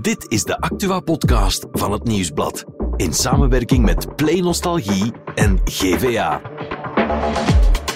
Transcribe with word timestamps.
Dit 0.00 0.24
is 0.28 0.44
de 0.44 0.60
Actua-podcast 0.60 1.66
van 1.72 1.92
het 1.92 2.04
Nieuwsblad. 2.04 2.64
In 2.96 3.12
samenwerking 3.14 3.84
met 3.84 4.16
Play 4.16 4.40
Nostalgie 4.40 5.12
en 5.34 5.60
GVA. 5.64 6.40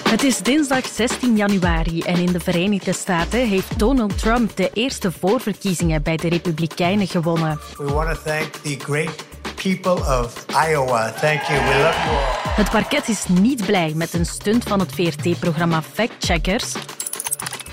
Het 0.09 0.23
is 0.23 0.37
dinsdag 0.37 0.85
16 0.85 1.35
januari 1.35 2.01
en 2.01 2.15
in 2.15 2.31
de 2.31 2.39
Verenigde 2.39 2.93
Staten 2.93 3.47
heeft 3.47 3.79
Donald 3.79 4.17
Trump 4.17 4.55
de 4.55 4.69
eerste 4.73 5.11
voorverkiezingen 5.11 6.03
bij 6.03 6.17
de 6.17 6.29
Republikeinen 6.29 7.07
gewonnen. 7.07 7.59
We 7.77 7.93
want 7.93 8.15
to 8.15 8.21
thank 8.23 8.51
the 8.51 8.75
great 8.79 9.25
people 9.55 10.19
of 10.23 10.45
Iowa. 10.69 11.11
Thank 11.11 11.41
you. 11.41 11.59
We 11.59 11.83
love 11.83 11.99
you 12.05 12.17
all. 12.17 12.41
Het 12.55 12.69
parket 12.69 13.07
is 13.07 13.25
niet 13.27 13.65
blij 13.65 13.93
met 13.95 14.13
een 14.13 14.25
stunt 14.25 14.63
van 14.63 14.79
het 14.79 14.91
VRT-programma 14.91 15.81
Fact 15.81 16.13
Checkers. 16.19 16.73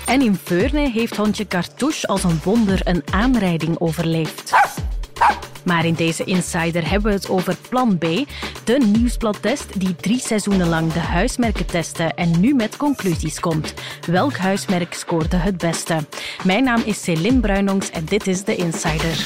En 0.09 0.21
in 0.21 0.35
Veurne 0.43 0.89
heeft 0.89 1.15
hondje 1.15 1.47
Cartouche 1.47 2.07
als 2.07 2.23
een 2.23 2.39
wonder 2.43 2.81
een 2.83 3.03
aanrijding 3.11 3.79
overleefd. 3.79 4.51
Maar 5.63 5.85
in 5.85 5.93
deze 5.93 6.23
Insider 6.23 6.89
hebben 6.89 7.11
we 7.11 7.17
het 7.17 7.29
over 7.29 7.57
Plan 7.69 7.97
B, 7.97 8.03
de 8.63 8.77
nieuwsbladtest 8.77 9.79
die 9.79 9.95
drie 9.95 10.19
seizoenen 10.19 10.67
lang 10.67 10.93
de 10.93 10.99
huismerken 10.99 11.65
testte 11.65 12.03
en 12.03 12.39
nu 12.39 12.53
met 12.53 12.77
conclusies 12.77 13.39
komt. 13.39 13.73
Welk 14.07 14.37
huismerk 14.37 14.93
scoorde 14.93 15.37
het 15.37 15.57
beste? 15.57 15.97
Mijn 16.43 16.63
naam 16.63 16.81
is 16.85 17.03
Céline 17.03 17.39
Bruinongs 17.39 17.89
en 17.89 18.05
dit 18.05 18.27
is 18.27 18.43
de 18.43 18.55
Insider. 18.55 19.17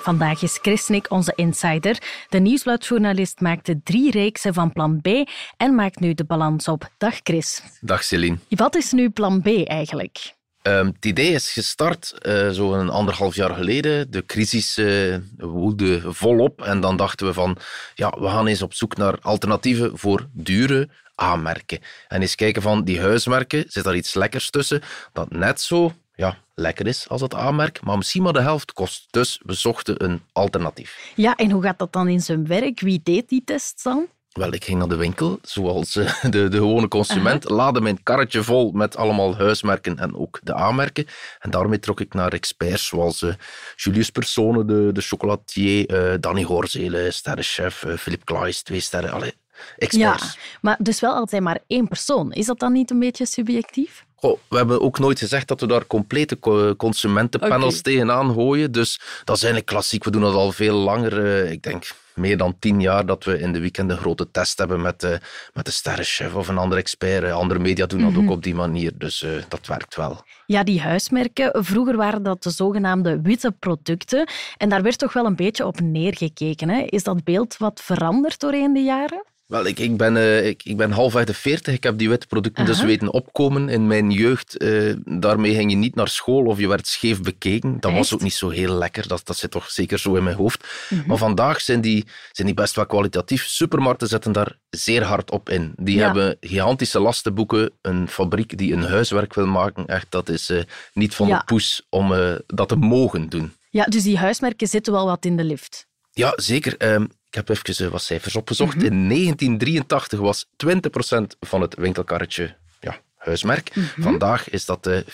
Vandaag 0.00 0.42
is 0.42 0.58
Chris 0.62 0.88
Nick 0.88 1.10
onze 1.10 1.32
insider. 1.34 2.02
De 2.28 2.38
nieuwsbladjournalist 2.38 3.40
maakte 3.40 3.80
drie 3.84 4.10
reeksen 4.10 4.54
van 4.54 4.72
Plan 4.72 5.00
B 5.00 5.08
en 5.56 5.74
maakt 5.74 6.00
nu 6.00 6.14
de 6.14 6.24
balans 6.24 6.68
op. 6.68 6.90
Dag 6.98 7.20
Chris. 7.22 7.62
Dag 7.80 8.04
Celine. 8.04 8.38
Wat 8.48 8.76
is 8.76 8.92
nu 8.92 9.10
Plan 9.10 9.42
B 9.42 9.46
eigenlijk? 9.46 10.36
Um, 10.62 10.86
het 10.86 11.04
idee 11.04 11.32
is 11.32 11.52
gestart 11.52 12.14
uh, 12.22 12.48
zo'n 12.50 12.90
anderhalf 12.90 13.34
jaar 13.34 13.54
geleden. 13.54 14.10
De 14.10 14.26
crisis 14.26 14.78
uh, 14.78 15.16
woelde 15.36 16.12
volop 16.12 16.62
en 16.62 16.80
dan 16.80 16.96
dachten 16.96 17.26
we 17.26 17.32
van 17.32 17.56
ja, 17.94 18.10
we 18.18 18.28
gaan 18.28 18.46
eens 18.46 18.62
op 18.62 18.74
zoek 18.74 18.96
naar 18.96 19.18
alternatieven 19.20 19.98
voor 19.98 20.28
dure 20.32 20.88
aanmerken. 21.14 21.78
En 22.08 22.20
eens 22.20 22.34
kijken 22.34 22.62
van 22.62 22.84
die 22.84 23.00
huismerken, 23.00 23.64
zit 23.66 23.84
daar 23.84 23.96
iets 23.96 24.14
lekkers 24.14 24.50
tussen 24.50 24.82
dat 25.12 25.30
net 25.30 25.60
zo 25.60 25.92
ja, 26.18 26.38
lekker 26.54 26.86
is 26.86 27.08
als 27.08 27.20
het 27.20 27.34
aanmerk, 27.34 27.80
maar 27.82 27.96
misschien 27.96 28.22
maar 28.22 28.32
de 28.32 28.40
helft 28.40 28.72
kost. 28.72 29.06
Dus 29.10 29.40
we 29.44 29.54
zochten 29.54 30.04
een 30.04 30.22
alternatief. 30.32 31.12
Ja, 31.14 31.36
en 31.36 31.50
hoe 31.50 31.62
gaat 31.62 31.78
dat 31.78 31.92
dan 31.92 32.08
in 32.08 32.20
zijn 32.20 32.46
werk? 32.46 32.80
Wie 32.80 33.00
deed 33.02 33.28
die 33.28 33.42
test 33.44 33.82
dan? 33.82 34.06
Wel, 34.32 34.52
ik 34.52 34.64
ging 34.64 34.78
naar 34.78 34.88
de 34.88 34.96
winkel, 34.96 35.38
zoals 35.42 35.96
eh, 35.96 36.22
de, 36.34 36.48
de 36.48 36.56
gewone 36.56 36.88
consument, 36.88 37.42
uh 37.44 37.48
-huh. 37.48 37.58
laadde 37.58 37.80
mijn 37.80 38.02
karretje 38.02 38.42
vol 38.42 38.70
met 38.72 38.96
allemaal 38.96 39.36
huismerken 39.36 39.98
en 39.98 40.16
ook 40.16 40.40
de 40.42 40.54
aanmerken. 40.54 41.06
En 41.38 41.50
daarmee 41.50 41.78
trok 41.78 42.00
ik 42.00 42.14
naar 42.14 42.32
experts 42.32 42.86
zoals 42.86 43.22
uh, 43.22 43.34
Julius 43.76 44.10
Persone, 44.10 44.64
de, 44.64 44.90
de 44.92 45.00
chocolatier, 45.00 46.12
uh, 46.12 46.16
Danny 46.20 46.42
Horzele, 46.42 47.10
sterrenchef, 47.10 47.84
Philip 47.98 48.24
Klaes, 48.24 48.62
twee 48.62 48.80
sterren. 48.80 49.10
Allee, 49.10 49.34
experts. 49.76 50.34
Ja, 50.34 50.40
maar 50.60 50.76
dus 50.78 51.00
wel 51.00 51.14
altijd 51.14 51.42
maar 51.42 51.58
één 51.66 51.88
persoon. 51.88 52.32
Is 52.32 52.46
dat 52.46 52.58
dan 52.58 52.72
niet 52.72 52.90
een 52.90 52.98
beetje 52.98 53.26
subjectief? 53.26 54.06
Goh, 54.20 54.38
we 54.48 54.56
hebben 54.56 54.80
ook 54.80 54.98
nooit 54.98 55.18
gezegd 55.18 55.48
dat 55.48 55.60
we 55.60 55.66
daar 55.66 55.86
complete 55.86 56.38
consumentenpanels 56.76 57.78
okay. 57.78 57.92
tegenaan 57.92 58.32
gooien. 58.32 58.72
Dus 58.72 59.00
dat 59.24 59.36
is 59.36 59.42
eigenlijk 59.42 59.72
klassiek. 59.72 60.04
We 60.04 60.10
doen 60.10 60.22
dat 60.22 60.34
al 60.34 60.52
veel 60.52 60.76
langer. 60.76 61.24
Uh, 61.24 61.50
ik 61.50 61.62
denk 61.62 61.90
meer 62.14 62.36
dan 62.36 62.56
tien 62.58 62.80
jaar 62.80 63.06
dat 63.06 63.24
we 63.24 63.38
in 63.38 63.52
de 63.52 63.60
weekend 63.60 63.90
een 63.90 63.96
grote 63.96 64.30
test 64.30 64.58
hebben 64.58 64.80
met, 64.80 65.02
uh, 65.02 65.10
met 65.54 65.64
de 65.64 65.70
sterrenchef 65.70 66.34
of 66.34 66.48
een 66.48 66.58
andere 66.58 66.80
expert. 66.80 67.22
Uh, 67.22 67.32
andere 67.32 67.60
media 67.60 67.86
doen 67.86 68.00
dat 68.00 68.10
mm 68.10 68.16
-hmm. 68.16 68.28
ook 68.28 68.34
op 68.34 68.42
die 68.42 68.54
manier. 68.54 68.92
Dus 68.94 69.26
dat 69.48 69.66
werkt 69.66 69.96
wel. 69.96 70.22
Ja, 70.46 70.62
die 70.62 70.80
huismerken. 70.80 71.64
Vroeger 71.64 71.96
waren 71.96 72.22
dat 72.22 72.42
de 72.42 72.50
zogenaamde 72.50 73.20
witte 73.20 73.50
producten. 73.58 74.28
En 74.56 74.68
daar 74.68 74.82
werd 74.82 74.98
toch 74.98 75.12
wel 75.12 75.26
een 75.26 75.36
beetje 75.36 75.66
op 75.66 75.80
neergekeken. 75.80 76.68
Hè? 76.68 76.80
Is 76.80 77.02
dat 77.02 77.24
beeld 77.24 77.56
wat 77.56 77.80
veranderd 77.80 78.40
doorheen 78.40 78.72
de 78.72 78.82
jaren? 78.82 79.24
Wel, 79.48 79.66
ik, 79.66 79.78
ik, 79.78 79.96
ben, 79.96 80.16
uh, 80.16 80.46
ik, 80.46 80.62
ik 80.64 80.76
ben 80.76 80.90
half 80.90 81.16
uit 81.16 81.26
de 81.26 81.34
veertig. 81.34 81.74
Ik 81.74 81.82
heb 81.82 81.98
die 81.98 82.08
witte 82.08 82.26
producten 82.26 82.66
dus 82.66 82.82
weten 82.82 83.12
opkomen. 83.12 83.68
In 83.68 83.86
mijn 83.86 84.10
jeugd, 84.10 84.62
uh, 84.62 84.94
daarmee 85.04 85.54
ging 85.54 85.70
je 85.70 85.76
niet 85.76 85.94
naar 85.94 86.08
school 86.08 86.44
of 86.44 86.58
je 86.58 86.68
werd 86.68 86.86
scheef 86.86 87.22
bekeken. 87.22 87.80
Dat 87.80 87.90
Echt? 87.90 88.00
was 88.00 88.14
ook 88.14 88.20
niet 88.20 88.34
zo 88.34 88.48
heel 88.48 88.74
lekker. 88.74 89.08
Dat, 89.08 89.26
dat 89.26 89.36
zit 89.36 89.50
toch 89.50 89.70
zeker 89.70 89.98
zo 89.98 90.14
in 90.14 90.24
mijn 90.24 90.36
hoofd. 90.36 90.66
-huh. 90.88 91.06
Maar 91.06 91.16
vandaag 91.16 91.60
zijn 91.60 91.80
die, 91.80 92.04
zijn 92.32 92.46
die 92.46 92.56
best 92.56 92.74
wel 92.74 92.86
kwalitatief. 92.86 93.46
Supermarkten 93.46 94.08
zetten 94.08 94.32
daar 94.32 94.58
zeer 94.70 95.02
hard 95.02 95.30
op 95.30 95.48
in. 95.48 95.72
Die 95.76 95.96
ja. 95.96 96.04
hebben 96.04 96.36
gigantische 96.40 97.00
lastenboeken. 97.00 97.70
Een 97.82 98.08
fabriek 98.08 98.58
die 98.58 98.72
een 98.72 98.84
huiswerk 98.84 99.34
wil 99.34 99.46
maken. 99.46 99.86
Echt, 99.86 100.06
dat 100.08 100.28
is 100.28 100.50
uh, 100.50 100.62
niet 100.92 101.14
van 101.14 101.26
ja. 101.26 101.38
de 101.38 101.44
poes 101.44 101.86
om 101.88 102.38
dat 102.46 102.68
te 102.68 102.76
mogen 102.76 103.28
doen. 103.28 103.52
Ja, 103.70 103.84
dus 103.84 104.02
die 104.02 104.18
huismerken 104.18 104.66
zitten 104.66 104.92
wel 104.92 105.06
wat 105.06 105.24
in 105.24 105.36
de 105.36 105.44
lift. 105.44 105.87
Ja, 106.18 106.32
zeker. 106.36 106.92
Um, 106.92 107.02
ik 107.02 107.34
heb 107.34 107.48
even 107.48 107.90
wat 107.90 108.02
cijfers 108.02 108.36
opgezocht. 108.36 108.74
Mm 108.74 108.80
-hmm. 108.80 108.90
In 108.90 109.08
1983 109.08 110.20
was 110.20 110.46
20% 110.46 111.38
van 111.40 111.60
het 111.60 111.74
winkelkarretje 111.74 112.54
ja, 112.80 112.96
huismerk. 113.16 113.74
Mm 113.74 113.82
-hmm. 113.82 114.02
Vandaag 114.02 114.50
is 114.50 114.64
dat 114.64 114.86
uh, 114.86 114.98
40,5. 114.98 115.08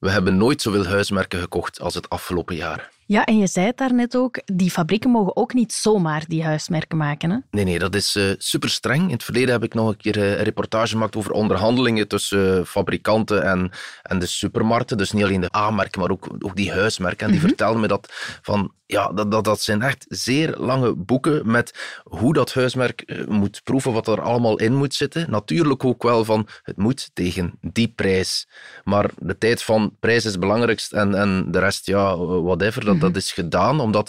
We 0.00 0.10
hebben 0.10 0.36
nooit 0.36 0.62
zoveel 0.62 0.86
huismerken 0.86 1.40
gekocht 1.40 1.80
als 1.80 1.94
het 1.94 2.08
afgelopen 2.08 2.56
jaar. 2.56 2.90
Ja, 3.08 3.24
en 3.24 3.38
je 3.38 3.46
zei 3.46 3.66
het 3.66 3.76
daarnet 3.76 4.16
ook, 4.16 4.40
die 4.44 4.70
fabrieken 4.70 5.10
mogen 5.10 5.36
ook 5.36 5.54
niet 5.54 5.72
zomaar 5.72 6.24
die 6.28 6.44
huismerken 6.44 6.96
maken. 6.96 7.30
Hè? 7.30 7.36
Nee, 7.50 7.64
nee, 7.64 7.78
dat 7.78 7.94
is 7.94 8.16
uh, 8.16 8.34
super 8.38 8.70
streng. 8.70 9.02
In 9.02 9.12
het 9.12 9.24
verleden 9.24 9.52
heb 9.52 9.62
ik 9.62 9.74
nog 9.74 9.88
een 9.88 9.96
keer 9.96 10.16
uh, 10.16 10.30
een 10.30 10.44
reportage 10.44 10.92
gemaakt 10.92 11.16
over 11.16 11.30
onderhandelingen 11.30 12.08
tussen 12.08 12.58
uh, 12.58 12.64
fabrikanten 12.64 13.42
en, 13.42 13.70
en 14.02 14.18
de 14.18 14.26
supermarkten. 14.26 14.96
Dus 14.96 15.12
niet 15.12 15.24
alleen 15.24 15.40
de 15.40 15.56
A-merken, 15.56 16.00
maar 16.00 16.10
ook, 16.10 16.28
ook 16.38 16.56
die 16.56 16.72
huismerken. 16.72 17.26
En 17.26 17.32
die 17.32 17.40
mm 17.40 17.40
-hmm. 17.40 17.48
vertelden 17.48 17.80
me 17.80 17.88
dat 17.88 18.12
van 18.42 18.72
ja, 18.86 19.12
dat, 19.12 19.30
dat, 19.30 19.44
dat 19.44 19.60
zijn 19.60 19.82
echt 19.82 20.04
zeer 20.08 20.56
lange 20.56 20.94
boeken 20.94 21.50
met 21.50 22.00
hoe 22.04 22.32
dat 22.32 22.54
huismerk 22.54 23.26
moet 23.28 23.60
proeven, 23.64 23.92
wat 23.92 24.08
er 24.08 24.20
allemaal 24.20 24.58
in 24.58 24.74
moet 24.74 24.94
zitten. 24.94 25.30
Natuurlijk 25.30 25.84
ook 25.84 26.02
wel 26.02 26.24
van, 26.24 26.48
het 26.62 26.76
moet 26.76 27.10
tegen 27.14 27.58
die 27.60 27.88
prijs. 27.88 28.48
Maar 28.84 29.10
de 29.18 29.38
tijd 29.38 29.62
van 29.62 29.96
prijs 30.00 30.24
is 30.24 30.30
het 30.30 30.40
belangrijkst 30.40 30.92
en, 30.92 31.14
en 31.14 31.50
de 31.50 31.58
rest, 31.58 31.86
ja, 31.86 32.16
whatever, 32.16 32.84
dat, 32.84 33.00
dat 33.00 33.16
is 33.16 33.32
gedaan, 33.32 33.80
omdat... 33.80 34.08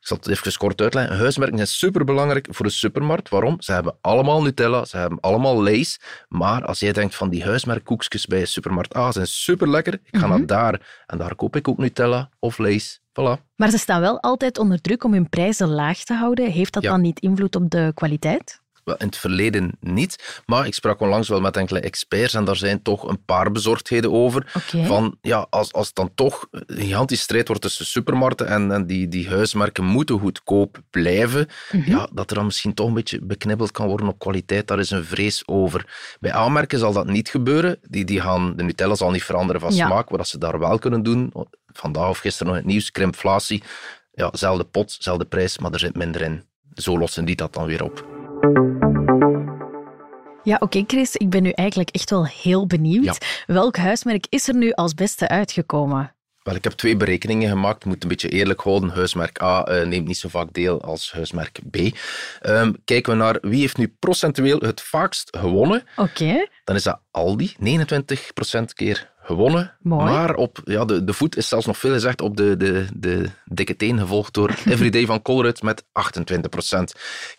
Ik 0.00 0.06
zal 0.06 0.16
het 0.16 0.28
even 0.28 0.56
kort 0.56 0.80
uitleggen. 0.80 1.16
Huismerken 1.16 1.56
zijn 1.56 1.68
superbelangrijk 1.68 2.46
voor 2.50 2.66
de 2.66 2.72
supermarkt. 2.72 3.28
Waarom? 3.28 3.60
Ze 3.60 3.72
hebben 3.72 3.96
allemaal 4.00 4.42
Nutella, 4.42 4.84
ze 4.84 4.96
hebben 4.96 5.20
allemaal 5.20 5.62
Lay's. 5.62 6.00
Maar 6.28 6.64
als 6.64 6.80
jij 6.80 6.92
denkt 6.92 7.14
van 7.14 7.28
die 7.28 7.44
huismerkkoekjes 7.44 8.26
bij 8.26 8.44
supermarkt 8.44 8.96
A 8.96 9.12
zijn 9.12 9.26
super 9.26 9.68
lekker, 9.68 9.94
ik 9.94 10.00
ga 10.10 10.26
mm 10.26 10.32
-hmm. 10.32 10.38
naar 10.38 10.46
daar 10.46 11.02
en 11.06 11.18
daar 11.18 11.34
koop 11.34 11.56
ik 11.56 11.68
ook 11.68 11.78
Nutella 11.78 12.30
of 12.38 12.58
Lay's. 12.58 13.00
Voilà. 13.18 13.44
Maar 13.56 13.70
ze 13.70 13.78
staan 13.78 14.00
wel 14.00 14.20
altijd 14.20 14.58
onder 14.58 14.80
druk 14.80 15.04
om 15.04 15.12
hun 15.12 15.28
prijzen 15.28 15.68
laag 15.68 15.98
te 15.98 16.14
houden. 16.14 16.50
Heeft 16.50 16.72
dat 16.72 16.82
ja. 16.82 16.90
dan 16.90 17.00
niet 17.00 17.20
invloed 17.20 17.56
op 17.56 17.70
de 17.70 17.90
kwaliteit? 17.94 18.60
In 18.96 19.06
het 19.06 19.16
verleden 19.16 19.72
niet, 19.80 20.42
maar 20.46 20.66
ik 20.66 20.74
sprak 20.74 21.00
onlangs 21.00 21.28
wel 21.28 21.40
met 21.40 21.56
enkele 21.56 21.80
experts 21.80 22.34
en 22.34 22.44
daar 22.44 22.56
zijn 22.56 22.82
toch 22.82 23.08
een 23.08 23.24
paar 23.24 23.52
bezorgdheden 23.52 24.12
over. 24.12 24.52
Okay. 24.54 24.86
Van, 24.86 25.16
ja, 25.20 25.46
als, 25.50 25.72
als 25.72 25.86
het 25.86 25.96
dan 25.96 26.10
toch 26.14 26.46
een 26.50 26.76
gigantische 26.76 27.24
strijd 27.24 27.46
wordt 27.46 27.62
tussen 27.62 27.86
supermarkten 27.86 28.46
en, 28.46 28.72
en 28.72 28.86
die, 28.86 29.08
die 29.08 29.28
huismerken 29.28 29.84
moeten 29.84 30.18
goedkoop 30.18 30.80
blijven, 30.90 31.48
mm 31.72 31.82
-hmm. 31.82 31.92
ja, 31.94 32.08
dat 32.12 32.30
er 32.30 32.36
dan 32.36 32.44
misschien 32.44 32.74
toch 32.74 32.86
een 32.86 32.94
beetje 32.94 33.24
beknibbeld 33.24 33.70
kan 33.70 33.86
worden 33.86 34.08
op 34.08 34.18
kwaliteit, 34.18 34.66
daar 34.66 34.78
is 34.78 34.90
een 34.90 35.04
vrees 35.04 35.42
over. 35.46 36.16
Bij 36.20 36.32
aanmerken 36.32 36.78
zal 36.78 36.92
dat 36.92 37.06
niet 37.06 37.28
gebeuren. 37.28 37.78
Die, 37.82 38.04
die 38.04 38.20
gaan, 38.20 38.56
de 38.56 38.62
Nutella 38.62 38.94
zal 38.94 39.10
niet 39.10 39.24
veranderen 39.24 39.60
van 39.60 39.74
Ja. 39.74 39.86
smaak, 39.86 40.16
dat 40.16 40.28
ze 40.28 40.38
daar 40.38 40.58
wel 40.58 40.78
kunnen 40.78 41.02
doen. 41.02 41.32
Vandaag 41.78 42.08
of 42.08 42.18
gisteren 42.18 42.46
nog 42.46 42.56
in 42.56 42.62
het 42.62 42.72
nieuws, 42.72 42.90
krimpflatie. 42.90 43.62
Ja, 44.12 44.30
zelfde 44.32 44.64
pot, 44.64 44.96
zelfde 44.98 45.24
prijs, 45.24 45.58
maar 45.58 45.72
er 45.72 45.78
zit 45.78 45.96
minder 45.96 46.22
in. 46.22 46.44
Zo 46.74 46.98
lossen 46.98 47.24
die 47.24 47.36
dat 47.36 47.54
dan 47.54 47.66
weer 47.66 47.82
op. 47.82 48.06
Ja, 50.42 50.56
oké 50.60 50.84
Chris, 50.86 51.16
ik 51.16 51.30
ben 51.30 51.42
nu 51.42 51.50
eigenlijk 51.50 51.90
echt 51.90 52.10
wel 52.10 52.26
heel 52.26 52.66
benieuwd. 52.66 53.04
Ja. 53.04 53.14
Welk 53.54 53.76
huismerk 53.76 54.26
is 54.28 54.48
er 54.48 54.54
nu 54.54 54.72
als 54.72 54.94
beste 54.94 55.28
uitgekomen? 55.28 56.12
Wel, 56.42 56.54
ik 56.56 56.64
heb 56.64 56.72
twee 56.72 56.96
berekeningen 56.96 57.48
gemaakt. 57.48 57.80
Ik 57.80 57.84
moet 57.84 58.02
een 58.02 58.08
beetje 58.08 58.28
eerlijk 58.28 58.60
houden. 58.60 58.90
Huismerk 58.90 59.42
A 59.42 59.68
uh, 59.68 59.86
neemt 59.86 60.06
niet 60.06 60.18
zo 60.18 60.28
vaak 60.28 60.52
deel 60.52 60.82
als 60.82 61.12
huismerk 61.12 61.60
B. 61.70 61.76
Um, 62.46 62.76
kijken 62.84 63.12
we 63.12 63.18
naar 63.18 63.38
wie 63.40 63.60
heeft 63.60 63.76
nu 63.76 63.96
procentueel 63.98 64.58
het 64.58 64.80
vaakst 64.80 65.36
gewonnen. 65.36 65.82
Oké. 65.96 66.46
Dan 66.64 66.76
is 66.76 66.82
dat 66.82 67.00
Aldi, 67.10 67.54
29% 67.58 68.62
keer 68.74 69.10
gewonnen. 69.28 69.76
Mooi. 69.82 70.04
Maar 70.04 70.34
op 70.34 70.60
ja, 70.64 70.84
de, 70.84 71.04
de 71.04 71.12
voet 71.12 71.36
is 71.36 71.48
zelfs 71.48 71.66
nog 71.66 71.78
veel 71.78 71.92
gezegd 71.92 72.20
op 72.20 72.36
de, 72.36 72.56
de, 72.56 72.86
de 72.94 73.30
dikke 73.44 73.76
teen, 73.76 73.98
gevolgd 73.98 74.34
door 74.34 74.54
Everyday 74.74 75.06
van 75.06 75.22
Colruyt 75.22 75.62
met 75.62 75.84
28%. 75.84 75.86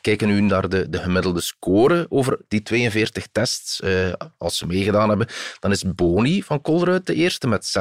Kijken 0.02 0.28
nu 0.28 0.42
naar 0.42 0.70
de, 0.70 0.90
de 0.90 0.98
gemiddelde 0.98 1.42
score 1.42 2.06
over 2.10 2.40
die 2.48 2.62
42 2.62 3.28
tests, 3.32 3.82
uh, 3.84 4.14
als 4.38 4.58
ze 4.58 4.66
meegedaan 4.66 5.10
hebben, 5.10 5.28
dan 5.60 5.72
is 5.72 5.84
Boni 5.96 6.44
van 6.44 6.62
Colruyt 6.62 7.06
de 7.06 7.14
eerste 7.14 7.48
met 7.48 7.74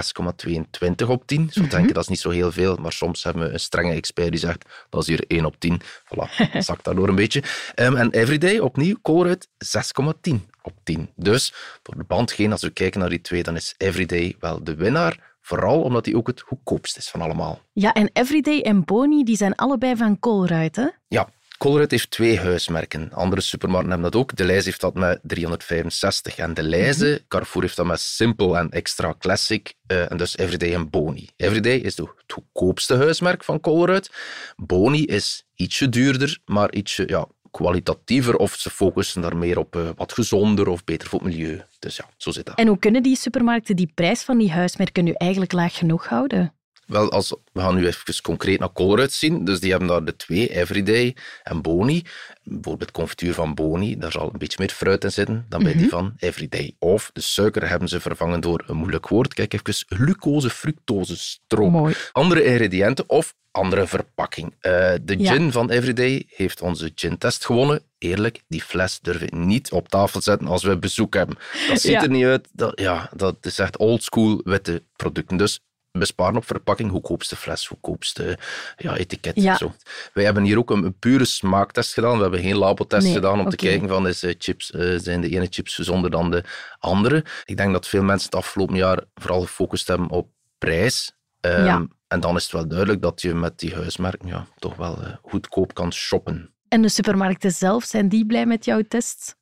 6,22 1.00 1.06
op 1.08 1.26
10. 1.26 1.48
Zo 1.50 1.60
Mhm. 1.60 1.70
denken, 1.70 1.94
dat 1.94 2.02
is 2.02 2.08
niet 2.08 2.20
zo 2.20 2.30
heel 2.30 2.52
veel, 2.52 2.76
maar 2.76 2.92
soms 2.92 3.24
hebben 3.24 3.42
we 3.42 3.52
een 3.52 3.60
strenge 3.60 3.92
expert 3.92 4.30
die 4.30 4.40
zegt, 4.40 4.64
dat 4.90 5.00
is 5.00 5.06
hier 5.06 5.24
1 5.26 5.44
op 5.44 5.54
10. 5.58 5.80
Voilà, 5.82 6.48
zakt 6.58 6.84
daardoor 6.84 7.08
een 7.08 7.14
beetje. 7.14 7.42
Um, 7.76 7.96
en 7.96 8.10
Everyday, 8.10 8.58
opnieuw, 8.58 8.96
Colruyt 9.02 9.48
6,10 9.58 10.48
op 10.62 10.72
10. 10.84 11.10
Dus 11.16 11.52
door 11.82 11.96
de 11.96 12.04
band 12.04 12.32
heen, 12.32 12.52
als 12.52 12.62
we 12.62 12.70
kijken 12.70 13.00
naar 13.00 13.08
die 13.08 13.20
twee, 13.20 13.42
dan 13.42 13.56
is 13.56 13.74
Everyday 13.76 14.36
wel 14.40 14.64
de 14.64 14.74
winnaar. 14.74 15.36
Vooral 15.40 15.82
omdat 15.82 16.04
die 16.04 16.16
ook 16.16 16.26
het 16.26 16.40
goedkoopst 16.40 16.96
is 16.96 17.08
van 17.08 17.20
allemaal. 17.20 17.60
Ja, 17.72 17.92
en 17.92 18.10
Everyday 18.12 18.60
en 18.60 18.84
Boni 18.84 19.24
die 19.24 19.36
zijn 19.36 19.54
allebei 19.54 19.96
van 19.96 20.18
Colruyt, 20.18 20.76
hè? 20.76 20.86
Ja, 21.08 21.28
Colruyt 21.58 21.90
heeft 21.90 22.10
twee 22.10 22.38
huismerken. 22.40 23.12
Andere 23.12 23.40
supermarkten 23.40 23.90
hebben 23.92 24.10
dat 24.10 24.20
ook. 24.20 24.36
De 24.36 24.44
Leijs 24.44 24.64
heeft 24.64 24.80
dat 24.80 24.94
met 24.94 25.20
365 25.22 26.36
en 26.38 26.54
de 26.54 26.62
Leize. 26.62 27.06
Mhm. 27.06 27.18
Carrefour 27.28 27.62
heeft 27.62 27.76
dat 27.76 27.86
met 27.86 28.00
Simple 28.00 28.58
en 28.58 28.70
Extra 28.70 29.14
Classic. 29.18 29.74
eh, 29.86 30.10
en 30.10 30.16
dus 30.16 30.36
Everyday 30.36 30.74
en 30.74 30.90
Boni. 30.90 31.28
Everyday 31.36 31.76
is 31.76 31.94
de- 31.94 32.02
het 32.16 32.32
goedkoopste 32.32 32.96
huismerk 32.96 33.44
van 33.44 33.60
Colruyt. 33.60 34.10
Boni 34.56 35.04
is 35.04 35.44
ietsje 35.54 35.88
duurder, 35.88 36.38
maar 36.44 36.72
ietsje 36.72 37.04
ja, 37.08 37.26
kwalitatiever. 37.50 38.36
Of 38.36 38.54
ze 38.54 38.70
focussen 38.70 39.22
daar 39.22 39.36
meer 39.36 39.58
op 39.58 39.76
eh, 39.76 39.88
wat 39.96 40.12
gezonder 40.12 40.68
of 40.68 40.84
beter 40.84 41.08
voor 41.08 41.20
het 41.20 41.28
milieu. 41.28 41.62
Dus 41.78 41.96
ja, 41.96 42.04
zo 42.16 42.30
zit 42.30 42.46
dat. 42.46 42.58
En 42.58 42.66
hoe 42.66 42.78
kunnen 42.78 43.02
die 43.02 43.16
supermarkten 43.16 43.76
die 43.76 43.92
prijs 43.94 44.22
van 44.22 44.38
die 44.38 44.52
huismerken 44.52 45.04
nu 45.04 45.12
eigenlijk 45.12 45.52
laag 45.52 45.76
genoeg 45.76 46.08
houden? 46.08 46.52
Wel, 46.88 47.10
als, 47.12 47.34
we 47.52 47.60
gaan 47.60 47.74
nu 47.74 47.86
even 47.86 48.22
concreet 48.22 48.58
naar 48.58 48.72
Colruyt 48.72 49.12
zien. 49.12 49.44
Dus 49.44 49.60
die 49.60 49.70
hebben 49.70 49.88
daar 49.88 50.04
de 50.04 50.16
twee, 50.16 50.48
Everyday 50.56 51.16
en 51.42 51.62
Boni. 51.62 52.02
Bijvoorbeeld 52.42 52.90
confituur 52.90 53.34
van 53.34 53.54
Boni, 53.54 53.98
daar 53.98 54.12
zal 54.12 54.30
een 54.32 54.38
beetje 54.38 54.56
meer 54.60 54.70
fruit 54.70 55.04
in 55.04 55.12
zitten 55.12 55.46
dan 55.48 55.62
bij 55.62 55.72
die 55.72 55.88
van 55.88 56.12
Everyday. 56.16 56.74
Of 56.78 57.10
de 57.12 57.20
suiker 57.20 57.68
hebben 57.68 57.88
ze 57.88 58.00
vervangen 58.00 58.40
door 58.40 58.64
een 58.66 58.76
moeilijk 58.76 59.08
woord. 59.08 59.34
Kijk 59.34 59.52
even, 59.52 59.74
glucose, 59.96 60.50
fructose, 60.50 61.16
stroop. 61.16 61.70
Mooi. 61.70 61.94
Andere 62.12 62.44
ingrediënten 62.44 63.08
of 63.08 63.34
andere 63.50 63.86
verpakking. 63.86 64.54
Eh, 64.60 64.72
de 65.02 65.18
Ja. 65.18 65.32
gin 65.32 65.52
van 65.52 65.70
Everyday 65.70 66.24
heeft 66.28 66.60
onze 66.60 66.92
gin-test 66.94 67.44
gewonnen. 67.46 67.82
Eerlijk, 67.98 68.42
die 68.48 68.62
fles 68.62 68.98
durf 69.00 69.20
ik 69.20 69.32
niet 69.32 69.70
op 69.72 69.88
tafel 69.88 70.20
zetten 70.22 70.46
als 70.48 70.62
we 70.62 70.78
bezoek 70.78 71.14
hebben. 71.14 71.36
Dat 71.68 71.80
ziet 71.80 71.90
Ja. 71.90 72.02
er 72.02 72.10
niet 72.10 72.24
uit. 72.24 72.48
Dat, 72.52 72.80
ja, 72.80 73.10
dat 73.16 73.36
is 73.40 73.58
echt 73.58 73.76
oldschool 73.76 74.40
witte 74.44 74.82
producten. 74.96 75.36
Dus 75.36 75.60
besparen 75.98 76.36
op 76.36 76.46
verpakking, 76.46 76.90
goedkoopste 76.90 77.36
fles, 77.36 77.66
goedkoopste 77.66 78.38
ja, 78.76 78.96
etiket. 78.96 79.42
Ja. 79.42 79.56
Zo. 79.56 79.72
Wij 80.12 80.24
hebben 80.24 80.42
hier 80.42 80.58
ook 80.58 80.70
een, 80.70 80.84
een 80.84 80.98
pure 80.98 81.24
smaaktest 81.24 81.92
gedaan. 81.92 82.16
We 82.16 82.22
hebben 82.22 82.40
geen 82.40 82.56
labotest 82.56 83.04
Nee, 83.04 83.14
gedaan 83.14 83.40
om 83.40 83.48
te 83.48 83.56
kijken 83.56 83.88
van 83.88 84.08
is, 84.08 84.22
eh, 84.22 84.34
chips, 84.38 84.70
eh, 84.70 84.94
zijn 84.98 85.20
de 85.20 85.28
ene 85.28 85.46
chips 85.50 85.74
gezonder 85.74 86.10
dan 86.10 86.30
de 86.30 86.44
andere. 86.78 87.24
Ik 87.44 87.56
denk 87.56 87.72
dat 87.72 87.88
veel 87.88 88.02
mensen 88.02 88.28
het 88.30 88.38
afgelopen 88.38 88.76
jaar 88.76 89.04
vooral 89.14 89.40
gefocust 89.40 89.88
hebben 89.88 90.10
op 90.10 90.28
prijs. 90.58 91.12
Ehm, 91.40 91.64
Ja. 91.64 91.86
En 92.08 92.20
dan 92.20 92.36
is 92.36 92.42
het 92.42 92.52
wel 92.52 92.68
duidelijk 92.68 93.02
dat 93.02 93.20
je 93.22 93.34
met 93.34 93.58
die 93.58 93.74
huismerken 93.74 94.28
ja, 94.28 94.46
toch 94.58 94.76
wel 94.76 95.02
eh, 95.02 95.12
goedkoop 95.22 95.74
kan 95.74 95.92
shoppen. 95.92 96.52
En 96.68 96.82
de 96.82 96.88
supermarkten 96.88 97.50
zelf, 97.52 97.84
zijn 97.84 98.08
die 98.08 98.26
blij 98.26 98.46
met 98.46 98.64
jouw 98.64 98.82
tests? 98.88 99.34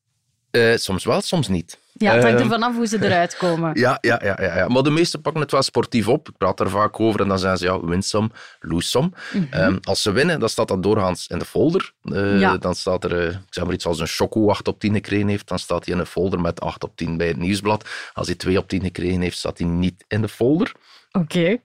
Eh, 0.57 0.77
soms 0.77 1.05
wel, 1.05 1.21
soms 1.21 1.49
niet. 1.49 1.79
Ja, 1.99 2.13
het 2.13 2.23
hangt 2.23 2.37
er 2.39 2.45
Ehm, 2.45 2.51
vanaf 2.53 2.75
hoe 2.77 2.87
ze 2.87 3.05
eruit 3.05 3.37
komen. 3.37 3.71
Ja, 3.81 3.99
ja, 4.01 4.21
ja, 4.25 4.39
ja, 4.41 4.57
ja. 4.57 4.69
Maar 4.69 4.83
de 4.83 4.91
meesten 4.91 5.21
pakken 5.21 5.43
het 5.43 5.51
wel 5.51 5.63
sportief 5.63 6.09
op. 6.09 6.29
Ik 6.29 6.37
praat 6.37 6.61
er 6.61 6.71
vaak 6.71 7.01
over 7.01 7.21
en 7.21 7.29
dan 7.29 7.39
zeggen 7.39 7.59
ze, 7.59 7.65
ja, 7.65 7.81
win 7.85 8.03
some, 8.03 8.31
lose 8.61 8.89
some. 8.89 9.11
Ehm, 9.51 9.77
als 9.83 10.03
ze 10.03 10.13
winnen, 10.13 10.41
dan 10.41 10.49
staat 10.49 10.69
dat 10.69 10.83
doorgaans 10.83 11.27
in 11.27 11.39
de 11.39 11.45
folder. 11.45 11.93
Eh, 12.03 12.41
Ja. 12.41 12.57
Dan 12.57 12.75
staat 12.75 13.05
er, 13.05 13.19
eh, 13.19 13.27
ik 13.33 13.39
zeg 13.51 13.65
maar 13.65 13.73
iets 13.75 13.87
als 13.87 14.01
een 14.01 14.07
Choco 14.07 14.49
8 14.51 14.69
op 14.69 14.81
10 14.81 14.95
gekregen 14.95 15.29
heeft, 15.29 15.49
dan 15.49 15.59
staat 15.59 15.85
hij 15.85 15.95
in 15.95 16.01
een 16.01 16.07
folder 16.07 16.41
met 16.41 16.61
8 16.61 16.85
op 16.85 16.97
10 16.97 17.17
bij 17.17 17.27
het 17.29 17.37
nieuwsblad. 17.37 17.89
Als 18.15 18.27
hij 18.27 18.37
2 18.37 18.59
op 18.59 18.69
10 18.69 18.83
gekregen 18.83 19.21
heeft, 19.21 19.39
staat 19.39 19.59
hij 19.59 19.67
niet 19.67 20.05
in 20.09 20.21
de 20.23 20.29
folder. 20.29 20.73
Oké. 21.13 21.57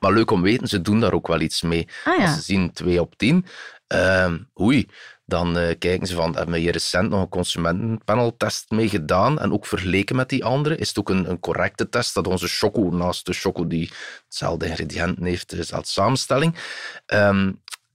Maar 0.00 0.12
leuk 0.12 0.30
om 0.30 0.38
te 0.38 0.44
weten, 0.44 0.68
ze 0.68 0.80
doen 0.80 1.00
daar 1.00 1.12
ook 1.12 1.26
wel 1.26 1.40
iets 1.40 1.62
mee. 1.62 1.88
Ah 2.04 2.18
ja. 2.18 2.24
Als 2.24 2.34
ze 2.34 2.42
zien 2.42 2.72
2 2.72 3.00
op 3.00 3.16
10, 3.16 3.46
ehm 3.86 4.38
oei, 4.60 4.88
dan 5.24 5.58
eh, 5.58 5.78
kijken 5.78 6.06
ze 6.06 6.14
van, 6.14 6.34
hebben 6.36 6.54
we 6.54 6.60
hier 6.60 6.72
recent 6.72 7.10
nog 7.10 7.20
een 7.20 7.28
consumentenpaneltest 7.28 8.70
mee 8.70 8.88
gedaan 8.88 9.38
en 9.38 9.52
ook 9.52 9.66
vergeleken 9.66 10.16
met 10.16 10.28
die 10.28 10.44
andere? 10.44 10.76
Is 10.76 10.88
het 10.88 10.98
ook 10.98 11.08
een, 11.08 11.30
een 11.30 11.40
correcte 11.40 11.88
test 11.88 12.14
dat 12.14 12.26
onze 12.26 12.48
choco, 12.48 12.80
naast 12.80 13.26
de 13.26 13.32
choco 13.32 13.66
die 13.66 13.90
hetzelfde 14.24 14.66
ingrediënten 14.66 15.24
heeft, 15.24 15.50
dezelfde 15.50 15.90
samenstelling, 15.90 16.56
ehm, 17.06 17.52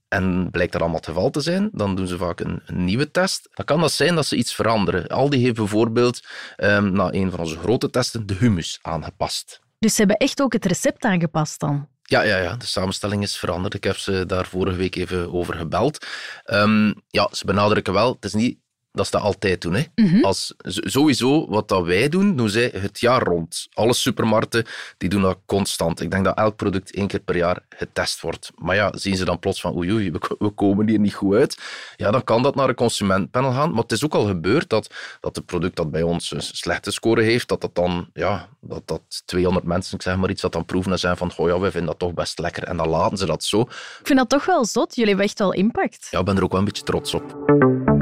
en 0.08 0.50
blijkt 0.50 0.72
dat 0.72 0.80
allemaal 0.80 1.00
het 1.00 1.08
geval 1.08 1.30
te 1.30 1.40
zijn, 1.40 1.68
dan 1.72 1.96
doen 1.96 2.06
ze 2.06 2.16
vaak 2.16 2.40
een, 2.40 2.62
een 2.66 2.84
nieuwe 2.84 3.10
test. 3.10 3.48
Dan 3.52 3.64
kan 3.64 3.80
dat 3.80 3.92
zijn 3.92 4.14
dat 4.14 4.26
ze 4.26 4.36
iets 4.36 4.54
veranderen. 4.54 5.06
Aldi 5.06 5.42
heeft 5.42 5.54
bijvoorbeeld 5.54 6.22
ehm, 6.56 6.92
na 6.92 7.12
een 7.12 7.30
van 7.30 7.40
onze 7.40 7.58
grote 7.58 7.90
testen 7.90 8.26
de 8.26 8.34
humus 8.34 8.78
aangepast. 8.82 9.60
Dus 9.84 9.94
ze 9.94 9.98
hebben 9.98 10.16
echt 10.16 10.40
ook 10.40 10.52
het 10.52 10.64
recept 10.64 11.04
aangepast 11.04 11.60
dan? 11.60 11.88
Ja, 12.02 12.22
ja, 12.22 12.36
ja, 12.38 12.56
de 12.56 12.66
samenstelling 12.66 13.22
is 13.22 13.36
veranderd. 13.36 13.74
Ik 13.74 13.84
heb 13.84 13.96
ze 13.96 14.26
daar 14.26 14.46
vorige 14.46 14.76
week 14.76 14.96
even 14.96 15.32
over 15.32 15.54
gebeld. 15.54 16.06
Ehm, 16.44 16.92
ja, 17.08 17.28
ze 17.32 17.44
benadrukken 17.46 17.92
wel, 17.92 18.12
het 18.14 18.24
is 18.24 18.34
niet 18.34 18.58
dat 18.94 19.04
ze 19.06 19.10
dat 19.12 19.20
altijd 19.22 19.60
doen. 19.60 19.74
Hè. 19.74 19.82
Als, 20.22 20.54
z- 20.58 20.78
sowieso, 20.82 21.48
wat 21.48 21.68
dat 21.68 21.84
wij 21.84 22.08
doen, 22.08 22.36
doen 22.36 22.48
zij 22.48 22.70
het 22.76 23.00
jaar 23.00 23.22
rond. 23.22 23.66
Alle 23.72 23.92
supermarkten 23.94 24.64
die 24.98 25.08
doen 25.08 25.22
dat 25.22 25.38
constant. 25.46 26.00
Ik 26.00 26.10
denk 26.10 26.24
dat 26.24 26.36
elk 26.36 26.56
product 26.56 26.94
één 26.94 27.06
keer 27.06 27.20
per 27.20 27.36
jaar 27.36 27.58
getest 27.68 28.20
wordt. 28.20 28.50
Maar 28.56 28.74
ja, 28.76 28.90
zien 28.96 29.16
ze 29.16 29.24
dan 29.24 29.38
plots 29.38 29.60
van 29.60 29.76
oei, 29.76 29.92
oei 29.92 30.10
we, 30.10 30.36
we 30.38 30.48
komen 30.50 30.88
hier 30.88 30.98
niet 30.98 31.14
goed 31.14 31.34
uit. 31.34 31.58
Ja, 31.96 32.10
dan 32.10 32.24
kan 32.24 32.42
dat 32.42 32.54
naar 32.54 32.68
een 32.68 32.74
consumentenpanel 32.74 33.52
gaan. 33.52 33.70
Maar 33.72 33.82
het 33.82 33.92
is 33.92 34.04
ook 34.04 34.14
al 34.14 34.26
gebeurd 34.26 34.68
dat, 34.68 34.94
dat 35.20 35.36
het 35.36 35.46
product 35.46 35.76
dat 35.76 35.90
bij 35.90 36.02
ons 36.02 36.30
een 36.30 36.42
slechte 36.42 36.90
score 36.90 37.22
heeft, 37.22 37.48
dat 37.48 37.60
dat 37.60 37.74
dan, 37.74 38.08
ja, 38.12 38.48
dat, 38.60 38.82
dat 38.84 39.22
200 39.24 39.66
mensen, 39.66 39.94
ik 39.94 40.02
zeg 40.02 40.16
maar 40.16 40.30
iets, 40.30 40.42
dat 40.42 40.52
dan 40.52 40.64
proeven 40.64 40.92
en 40.92 40.98
zijn 40.98 41.16
van, 41.16 41.32
goh 41.32 41.48
ja, 41.48 41.58
wij 41.58 41.70
vinden 41.70 41.90
dat 41.90 41.98
toch 41.98 42.14
best 42.14 42.38
lekker. 42.38 42.62
En 42.64 42.76
dan 42.76 42.88
laten 42.88 43.18
ze 43.18 43.26
dat 43.26 43.44
zo. 43.44 43.60
Ik 43.60 44.00
vind 44.02 44.18
dat 44.18 44.28
toch 44.28 44.44
wel 44.46 44.64
zot. 44.64 44.94
Jullie 44.94 45.08
hebben 45.10 45.26
echt 45.28 45.38
wel 45.38 45.52
impact. 45.52 46.08
Ja, 46.10 46.18
ik 46.18 46.24
ben 46.24 46.36
er 46.36 46.42
ook 46.42 46.50
wel 46.50 46.58
een 46.60 46.66
beetje 46.66 46.82
trots 46.82 47.14
op. 47.14 47.93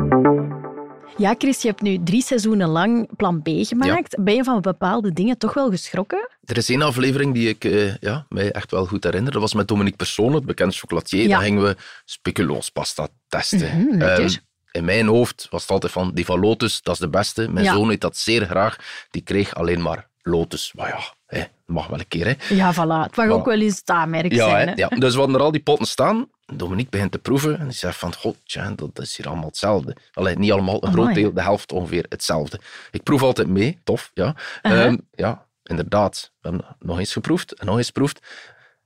Ja, 1.17 1.35
Chris, 1.39 1.63
je 1.63 1.69
hebt 1.69 1.83
nu 1.83 2.03
drie 2.05 2.23
seizoenen 2.23 2.69
lang 2.69 3.17
plan 3.17 3.43
B 3.43 3.49
gemaakt. 3.49 4.25
Ben 4.25 4.35
je 4.35 4.45
van 4.45 4.61
bepaalde 4.61 5.13
dingen 5.13 5.39
toch 5.39 5.55
wel 5.55 5.71
geschrokken? 5.71 6.29
Er 6.45 6.57
is 6.57 6.69
één 6.69 6.83
aflevering 6.83 7.35
die 7.35 7.49
ik 7.49 7.65
eh, 7.65 7.97
ja, 7.97 8.27
mij 8.29 8.51
echt 8.51 8.71
wel 8.71 8.87
goed 8.87 9.05
herinner. 9.05 9.33
Dat 9.33 9.41
was 9.41 9.55
met 9.55 9.69
Dominique 9.69 9.97
Persoon, 9.97 10.35
het 10.35 10.47
bekend 10.47 10.77
chocolatier. 10.77 11.23
Ja. 11.23 11.29
Daar 11.29 11.41
gingen 11.45 11.63
we 11.63 11.77
speculoospasta 12.05 13.09
testen. 13.29 13.79
Mhm. 13.79 14.03
Ehm, 14.03 14.29
in 14.71 14.85
mijn 14.85 15.07
hoofd 15.07 15.47
was 15.51 15.63
het 15.63 15.71
altijd 15.71 15.93
van, 15.93 16.11
die 16.15 16.25
van 16.25 16.41
Lotus, 16.41 16.83
dat 16.83 16.95
is 16.95 17.01
de 17.01 17.09
beste. 17.09 17.49
Mijn 17.51 17.65
Ja. 17.65 17.73
zoon 17.75 17.91
eet 17.91 18.01
dat 18.01 18.17
zeer 18.17 18.47
graag. 18.47 18.77
Die 19.11 19.23
kreeg 19.23 19.55
alleen 19.55 19.83
maar 19.83 20.09
Lotus. 20.23 20.73
Maar 20.77 20.89
ja, 20.89 21.01
hè, 21.27 21.39
dat 21.39 21.49
mag 21.67 21.87
wel 21.87 21.99
een 21.99 22.09
keer. 22.09 22.27
Hè. 22.27 22.55
Ja, 22.55 22.75
voilà. 22.75 23.07
Het 23.07 23.17
mag 23.17 23.29
ook 23.29 23.45
wel 23.47 23.61
eens 23.61 23.79
het 23.79 23.91
aanmerk 23.91 24.33
Ja, 24.33 24.49
zijn. 24.49 24.69
hè, 24.69 24.75
ja, 24.77 24.89
dus 24.89 25.13
we 25.13 25.19
hadden 25.19 25.37
er 25.37 25.43
al 25.43 25.53
die 25.53 25.63
potten 25.63 25.87
staan. 25.87 26.29
Dominique 26.55 26.91
begint 26.91 27.13
te 27.13 27.19
proeven 27.19 27.59
en 27.59 27.65
die 27.69 27.77
zegt 27.77 27.97
van, 27.99 28.15
god, 28.15 28.37
tja, 28.45 28.71
dat 28.77 28.99
is 28.99 29.17
hier 29.17 29.27
allemaal 29.27 29.47
hetzelfde. 29.47 29.97
Allee, 30.13 30.37
niet 30.39 30.53
allemaal, 30.53 30.75
een 30.85 30.93
groot 30.93 31.07
Amai. 31.07 31.21
deel, 31.23 31.33
de 31.33 31.43
helft 31.43 31.73
ongeveer 31.73 32.07
hetzelfde. 32.09 32.61
Ik 32.91 33.03
proef 33.03 33.23
altijd 33.23 33.49
mee, 33.49 33.81
tof, 33.85 34.11
ja. 34.15 34.35
Uh-huh. 34.63 34.85
Ehm, 34.85 34.97
ja, 35.15 35.47
inderdaad. 35.63 36.31
We 36.41 36.49
hebben 36.49 36.67
nog 36.79 36.99
eens 36.99 37.13
geproefd 37.13 37.53
en 37.55 37.67
nog 37.67 37.77
eens 37.77 37.87
geproefd. 37.87 38.27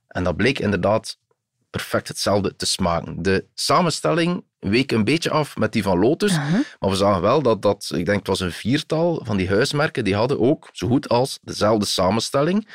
En 0.07 0.23
dat 0.23 0.35
bleek 0.35 0.59
inderdaad 0.59 1.17
perfect 1.77 2.07
hetzelfde 2.07 2.55
te 2.55 2.65
smaken. 2.65 3.21
De 3.21 3.45
samenstelling 3.53 4.43
week 4.59 4.91
een 4.91 5.03
beetje 5.03 5.29
af 5.29 5.57
met 5.57 5.71
die 5.73 5.83
van 5.83 5.99
Lotus, 5.99 6.35
maar 6.79 6.89
we 6.89 6.95
zagen 6.95 7.21
wel 7.21 7.41
dat, 7.41 7.61
dat, 7.61 7.89
ik 7.95 8.05
denk 8.05 8.17
het 8.17 8.27
was 8.27 8.39
een 8.39 8.51
viertal 8.51 9.21
van 9.23 9.37
die 9.37 9.47
huismerken, 9.49 10.03
die 10.03 10.15
hadden 10.15 10.39
ook 10.39 10.69
zo 10.71 10.87
goed 10.87 11.09
als 11.09 11.39
dezelfde 11.41 11.85
samenstelling. 11.85 12.67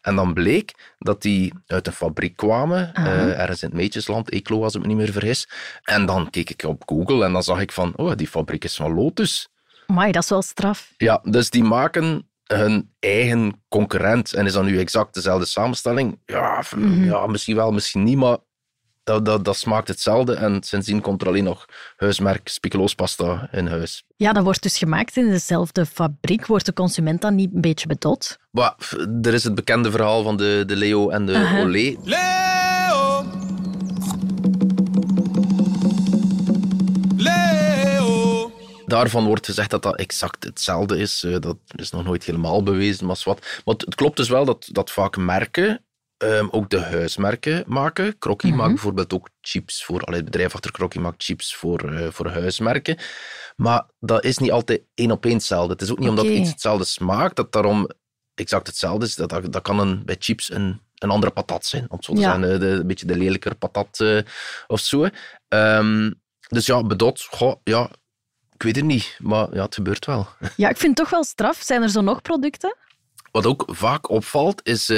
En 0.00 0.14
dan 0.16 0.34
bleek 0.34 0.94
dat 0.98 1.22
die 1.22 1.52
uit 1.66 1.86
een 1.86 1.92
fabriek 1.92 2.36
kwamen, 2.36 2.90
Aha. 2.94 3.06
eh, 3.06 3.40
ergens 3.40 3.62
in 3.62 3.68
het 3.68 3.76
Meetjesland, 3.76 4.30
Eeklo 4.32 4.62
als 4.62 4.74
ik 4.74 4.80
me 4.80 4.86
niet 4.86 4.96
meer 4.96 5.12
vergis. 5.12 5.48
En 5.82 6.06
dan 6.06 6.30
keek 6.30 6.50
ik 6.50 6.62
op 6.62 6.82
Google 6.86 7.24
en 7.24 7.32
dan 7.32 7.42
zag 7.42 7.60
ik 7.60 7.72
van, 7.72 7.92
oh, 7.96 8.12
die 8.16 8.28
fabriek 8.28 8.64
is 8.64 8.76
van 8.76 8.94
Lotus. 8.94 9.48
Amai, 9.86 10.12
dat 10.12 10.22
is 10.22 10.28
wel 10.28 10.42
straf. 10.42 10.92
Ja, 10.96 11.20
dus 11.24 11.50
die 11.50 11.62
maken 11.64 12.28
hun 12.44 12.90
eigen 12.98 13.62
concurrent. 13.68 14.32
En 14.32 14.46
is 14.46 14.52
dat 14.52 14.64
nu 14.64 14.78
exact 14.78 15.14
dezelfde 15.14 15.46
samenstelling? 15.46 16.18
Ja, 16.26 16.62
f- 16.62 16.74
ja 17.00 17.26
misschien 17.26 17.56
wel, 17.56 17.70
misschien 17.72 18.02
niet, 18.02 18.16
maar 18.16 18.36
dat, 19.10 19.24
dat, 19.24 19.44
dat 19.44 19.56
smaakt 19.56 19.88
hetzelfde. 19.88 20.34
En 20.34 20.62
sindsdien 20.62 21.00
komt 21.00 21.22
er 21.22 21.28
alleen 21.28 21.44
nog 21.44 21.66
huismerk 21.96 22.48
Spicoloospasta 22.48 23.48
in 23.52 23.66
huis. 23.66 24.04
Ja, 24.16 24.32
dat 24.32 24.44
wordt 24.44 24.62
dus 24.62 24.78
gemaakt 24.78 25.16
in 25.16 25.30
dezelfde 25.30 25.86
fabriek. 25.86 26.46
Wordt 26.46 26.66
de 26.66 26.72
consument 26.72 27.20
dan 27.20 27.34
niet 27.34 27.50
een 27.54 27.60
beetje 27.60 27.86
bedot? 27.86 28.38
Maar 28.50 28.74
er 29.22 29.34
is 29.34 29.44
het 29.44 29.54
bekende 29.54 29.90
verhaal 29.90 30.22
van 30.22 30.36
de, 30.36 30.62
de 30.66 30.76
Leo 30.76 31.08
en 31.10 31.26
de. 31.26 31.62
Olé. 31.64 31.96
Leo. 32.04 33.24
Leo. 37.16 38.52
Daarvan 38.86 39.24
wordt 39.24 39.46
gezegd 39.46 39.70
dat 39.70 39.82
dat 39.82 39.96
exact 39.96 40.44
hetzelfde 40.44 40.98
is. 40.98 41.24
Eh, 41.24 41.40
Dat 41.40 41.56
is 41.76 41.90
nog 41.90 42.04
nooit 42.04 42.24
helemaal 42.24 42.62
bewezen, 42.62 43.06
maar 43.06 43.22
wat. 43.24 43.40
Maar 43.40 43.74
het, 43.74 43.84
het 43.84 43.94
klopt 43.94 44.16
dus 44.16 44.28
wel 44.28 44.44
dat, 44.44 44.68
dat 44.72 44.90
vaak 44.90 45.16
merken, 45.16 45.84
ehm, 46.20 46.46
ook 46.50 46.70
de 46.70 46.80
huismerken 46.80 47.64
maken. 47.66 48.18
Crocky 48.18 48.50
maakt 48.50 48.68
bijvoorbeeld 48.72 49.12
ook 49.12 49.28
chips 49.40 49.84
voor... 49.84 50.00
Allee, 50.00 50.16
het 50.20 50.30
bedrijf 50.30 50.54
achter 50.54 50.72
Crocky 50.72 50.98
maakt 50.98 51.24
chips 51.24 51.54
voor, 51.56 51.92
eh, 51.92 52.06
voor 52.10 52.28
huismerken. 52.28 52.96
Maar 53.56 53.86
dat 54.00 54.24
is 54.24 54.38
niet 54.38 54.50
altijd 54.50 54.82
één 54.94 55.10
op 55.10 55.24
één 55.24 55.34
hetzelfde. 55.34 55.72
Het 55.72 55.82
is 55.82 55.90
ook 55.90 55.98
niet 55.98 56.08
omdat 56.08 56.24
iets 56.24 56.50
hetzelfde 56.50 56.84
smaakt, 56.84 57.36
dat 57.36 57.52
daarom 57.52 57.88
exact 58.34 58.66
hetzelfde 58.66 59.06
is. 59.06 59.14
Dat, 59.14 59.28
dat, 59.28 59.52
dat 59.52 59.62
kan 59.62 59.78
een, 59.78 60.04
bij 60.04 60.16
chips 60.18 60.50
een, 60.52 60.80
een 60.98 61.10
andere 61.10 61.32
patat 61.32 61.66
zijn, 61.66 61.86
om 61.90 62.02
zo 62.02 62.12
te 62.14 62.20
Ja. 62.20 62.32
zeggen. 62.32 62.52
Eh, 62.52 62.60
De, 62.60 62.66
een 62.66 62.86
beetje 62.86 63.06
de 63.06 63.16
lelijker 63.16 63.54
patat 63.54 64.00
eh, 64.00 64.18
of 64.66 64.80
zo. 64.80 65.08
Ehm, 65.48 66.10
dus 66.48 66.66
ja, 66.66 66.82
bedot, 66.84 67.26
goh, 67.30 67.54
ja, 67.64 67.90
ik 68.54 68.62
weet 68.62 68.76
het 68.76 68.84
niet, 68.84 69.16
maar 69.22 69.54
ja, 69.54 69.62
het 69.62 69.74
gebeurt 69.74 70.06
wel. 70.06 70.28
Ja, 70.56 70.68
ik 70.68 70.76
vind 70.76 70.88
het 70.88 70.96
toch 70.96 71.10
wel 71.10 71.24
straf. 71.24 71.56
Zijn 71.62 71.82
er 71.82 71.88
zo 71.90 72.00
nog 72.00 72.22
producten? 72.22 72.76
Wat 73.32 73.46
ook 73.46 73.64
vaak 73.66 74.08
opvalt, 74.10 74.60
is... 74.64 74.92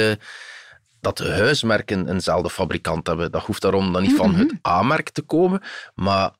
dat 1.03 1.17
de 1.17 1.31
huismerken 1.31 2.09
eenzelfde 2.09 2.49
fabrikant 2.49 3.07
hebben. 3.07 3.31
Dat 3.31 3.43
hoeft 3.43 3.61
daarom 3.61 3.93
dan 3.93 4.01
niet 4.01 4.15
van 4.15 4.29
Mhm. 4.31 4.39
het 4.39 4.53
A-merk 4.67 5.09
te 5.09 5.21
komen, 5.21 5.61
maar 5.95 6.31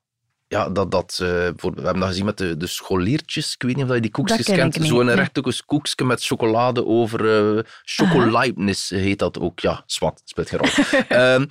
ja, 0.48 0.68
dat, 0.70 0.90
dat, 0.90 1.14
voor, 1.56 1.74
we 1.74 1.82
hebben 1.82 2.00
dat 2.00 2.08
gezien 2.08 2.24
met 2.24 2.38
de, 2.38 2.56
de 2.56 2.66
scholiertjes. 2.66 3.54
Ik 3.54 3.62
weet 3.62 3.76
niet 3.76 3.84
of 3.84 3.94
je 3.94 4.00
die 4.00 4.10
koekjes 4.10 4.44
ken 4.44 4.56
kent. 4.56 4.86
Zo'n 4.86 5.04
nee. 5.04 5.14
rechthoekig 5.14 5.64
koekje 5.64 6.04
met 6.04 6.24
chocolade 6.24 6.86
over... 6.86 7.66
Chocoleibnis 7.84 8.90
heet 8.90 9.18
dat 9.18 9.38
ook. 9.38 9.60
Ja, 9.60 9.82
zwart, 9.86 10.20
speelt 10.24 10.48
geen 10.48 10.58
rol. 10.58 10.84
Ehm, 11.08 11.46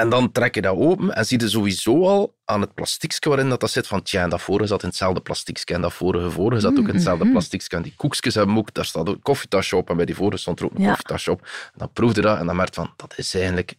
en 0.00 0.08
dan 0.08 0.32
trek 0.32 0.54
je 0.54 0.60
dat 0.62 0.76
open 0.76 1.14
en 1.14 1.26
zie 1.26 1.40
je 1.40 1.48
sowieso 1.48 2.06
al 2.06 2.34
aan 2.44 2.60
het 2.60 2.74
plastiekje 2.74 3.28
waarin 3.28 3.48
dat, 3.48 3.60
dat 3.60 3.70
zit 3.70 3.86
van 3.86 4.02
tja, 4.02 4.22
en 4.22 4.30
dat 4.30 4.40
vorige 4.42 4.66
zat 4.68 4.82
in 4.82 4.88
hetzelfde 4.88 5.20
plastiekje 5.20 5.74
en 5.74 5.80
dat 5.80 5.92
vorige 5.92 6.30
vorige 6.30 6.60
zat 6.60 6.78
ook 6.78 6.88
in 6.88 6.94
hetzelfde 6.94 7.24
Mhm. 7.24 7.32
plastiekje. 7.32 7.76
En 7.76 7.82
die 7.82 7.94
koekjes 7.96 8.34
hebben 8.34 8.56
ook, 8.56 8.74
daar 8.74 8.84
staat 8.84 9.08
ook 9.08 9.14
een 9.14 9.22
koffietasje 9.22 9.76
op 9.76 9.90
en 9.90 9.96
bij 9.96 10.04
die 10.06 10.14
vorige 10.14 10.36
stond 10.40 10.58
er 10.58 10.64
ook 10.64 10.74
een 10.74 10.80
Ja. 10.82 10.88
koffietasje 10.88 11.30
op. 11.30 11.40
En 11.42 11.78
dan 11.78 11.92
proefde 11.92 12.20
je 12.20 12.26
dat 12.26 12.38
en 12.38 12.46
dan 12.46 12.56
merk 12.56 12.68
je 12.68 12.74
van, 12.74 12.90
dat 12.96 13.12
is 13.16 13.34
eigenlijk 13.34 13.74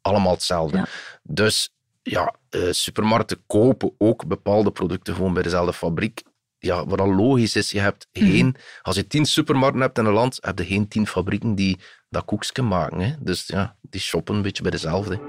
allemaal 0.00 0.32
hetzelfde. 0.32 0.76
Ja. 0.76 0.86
Dus 1.22 1.70
ja, 2.02 2.34
eh, 2.50 2.60
supermarkten 2.70 3.42
kopen 3.46 3.92
ook 3.98 4.26
bepaalde 4.26 4.70
producten 4.70 5.14
gewoon 5.14 5.34
bij 5.34 5.42
dezelfde 5.42 5.72
fabriek. 5.72 6.22
Ja, 6.58 6.86
wat 6.86 7.00
al 7.00 7.14
logisch 7.14 7.56
is, 7.56 7.70
je 7.70 7.80
hebt 7.80 8.06
Mhm. 8.12 8.26
geen... 8.30 8.56
Als 8.82 8.96
je 8.96 9.06
tien 9.06 9.26
supermarkten 9.26 9.80
hebt 9.80 9.98
in 9.98 10.04
een 10.04 10.12
land, 10.12 10.38
heb 10.40 10.58
je 10.58 10.64
geen 10.64 10.88
tien 10.88 11.06
fabrieken 11.06 11.54
die 11.54 11.78
dat 12.08 12.24
koekje 12.24 12.62
maken. 12.62 13.00
Hè. 13.00 13.12
Dus 13.20 13.46
ja, 13.46 13.76
die 13.80 14.00
shoppen 14.00 14.34
een 14.34 14.42
beetje 14.42 14.62
bij 14.62 14.70
dezelfde. 14.70 15.20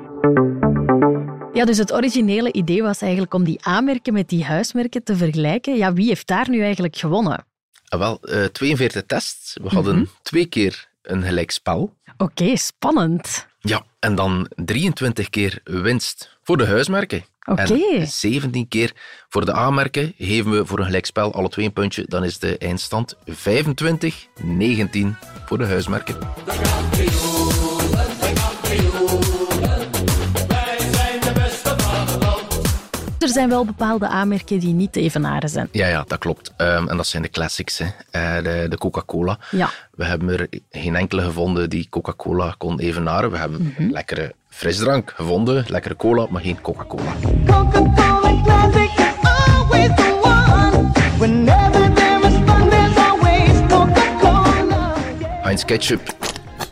Ja, 1.54 1.66
dus 1.66 1.78
het 1.78 1.94
originele 1.94 2.52
idee 2.52 2.82
was 2.84 3.02
eigenlijk 3.02 3.34
om 3.34 3.44
die 3.44 3.68
A-merken 3.68 4.14
met 4.14 4.30
die 4.30 4.44
huismerken 4.44 5.04
te 5.04 5.16
vergelijken. 5.16 5.76
Ja, 5.78 5.94
wie 5.94 6.08
heeft 6.08 6.28
daar 6.28 6.50
nu 6.50 6.62
eigenlijk 6.62 6.96
gewonnen? 6.96 7.46
Ah, 7.88 8.00
wel, 8.00 8.20
eh 8.22 8.44
42 8.46 9.04
tests. 9.06 9.58
We 9.62 9.70
hadden 9.70 9.96
Mhm. 9.96 10.06
twee 10.22 10.46
keer 10.46 10.88
een 11.02 11.24
gelijkspel. 11.24 11.94
Oké, 12.18 12.56
spannend. 12.58 13.48
Ja, 13.60 13.84
en 14.00 14.16
dan 14.16 14.48
23 14.56 15.30
keer 15.30 15.60
winst 15.64 16.38
voor 16.44 16.58
de 16.58 16.66
huismerken. 16.66 17.24
Oké. 17.46 17.62
En 17.62 18.08
17 18.08 18.68
keer 18.68 18.92
voor 19.30 19.46
de 19.46 19.56
A-merken 19.56 20.14
geven 20.18 20.52
we 20.52 20.66
voor 20.66 20.80
een 20.80 20.86
gelijkspel 20.86 21.34
alle 21.34 21.50
twee 21.50 21.66
een 21.66 21.74
puntje. 21.74 22.06
Dan 22.08 22.24
is 22.24 22.40
de 22.40 22.58
eindstand 22.58 23.16
25, 23.26 24.28
19 24.44 25.16
voor 25.46 25.58
de 25.58 25.66
huismerken. 25.66 26.18
Er 33.24 33.30
zijn 33.30 33.50
wel 33.50 33.66
bepaalde 33.66 34.06
A-merken 34.10 34.60
die 34.60 34.74
niet 34.74 34.92
te 34.94 35.00
evenaren 35.02 35.50
zijn. 35.50 35.68
Ja, 35.72 35.88
ja, 35.88 36.04
dat 36.08 36.18
klopt. 36.20 36.52
Ehm, 36.58 36.88
en 36.88 36.98
dat 36.98 37.08
zijn 37.08 37.24
de 37.24 37.30
classics, 37.30 37.78
hè. 37.78 37.86
Eh, 38.12 38.44
de, 38.44 38.66
de 38.70 38.78
Coca-Cola. 38.78 39.40
Ja. 39.52 39.70
We 39.92 40.06
hebben 40.06 40.30
er 40.40 40.48
geen 40.72 40.96
enkele 40.96 41.22
gevonden 41.22 41.70
die 41.70 41.88
Coca-Cola 41.90 42.56
kon 42.58 42.80
evenaren. 42.80 43.32
We 43.32 43.38
hebben 43.38 43.74
Mhm. 43.78 43.92
lekkere 43.92 44.34
frisdrank 44.50 45.12
gevonden, 45.16 45.66
lekkere 45.68 45.96
cola, 45.96 46.28
maar 46.30 46.42
geen 46.42 46.62
Coca-Cola. 46.62 47.12
Coca-Cola 47.46 48.42
Classic, 48.44 48.90
always 49.24 49.96
the 49.96 50.20
one. 50.22 50.92
Whenever 51.18 51.94
there 51.94 52.28
is 52.28 52.34
fun, 52.34 52.70
there's 52.70 52.98
always 52.98 53.60
Coca-Cola. 53.70 54.94
Heinz 55.42 55.64
Ketchup, 55.66 56.02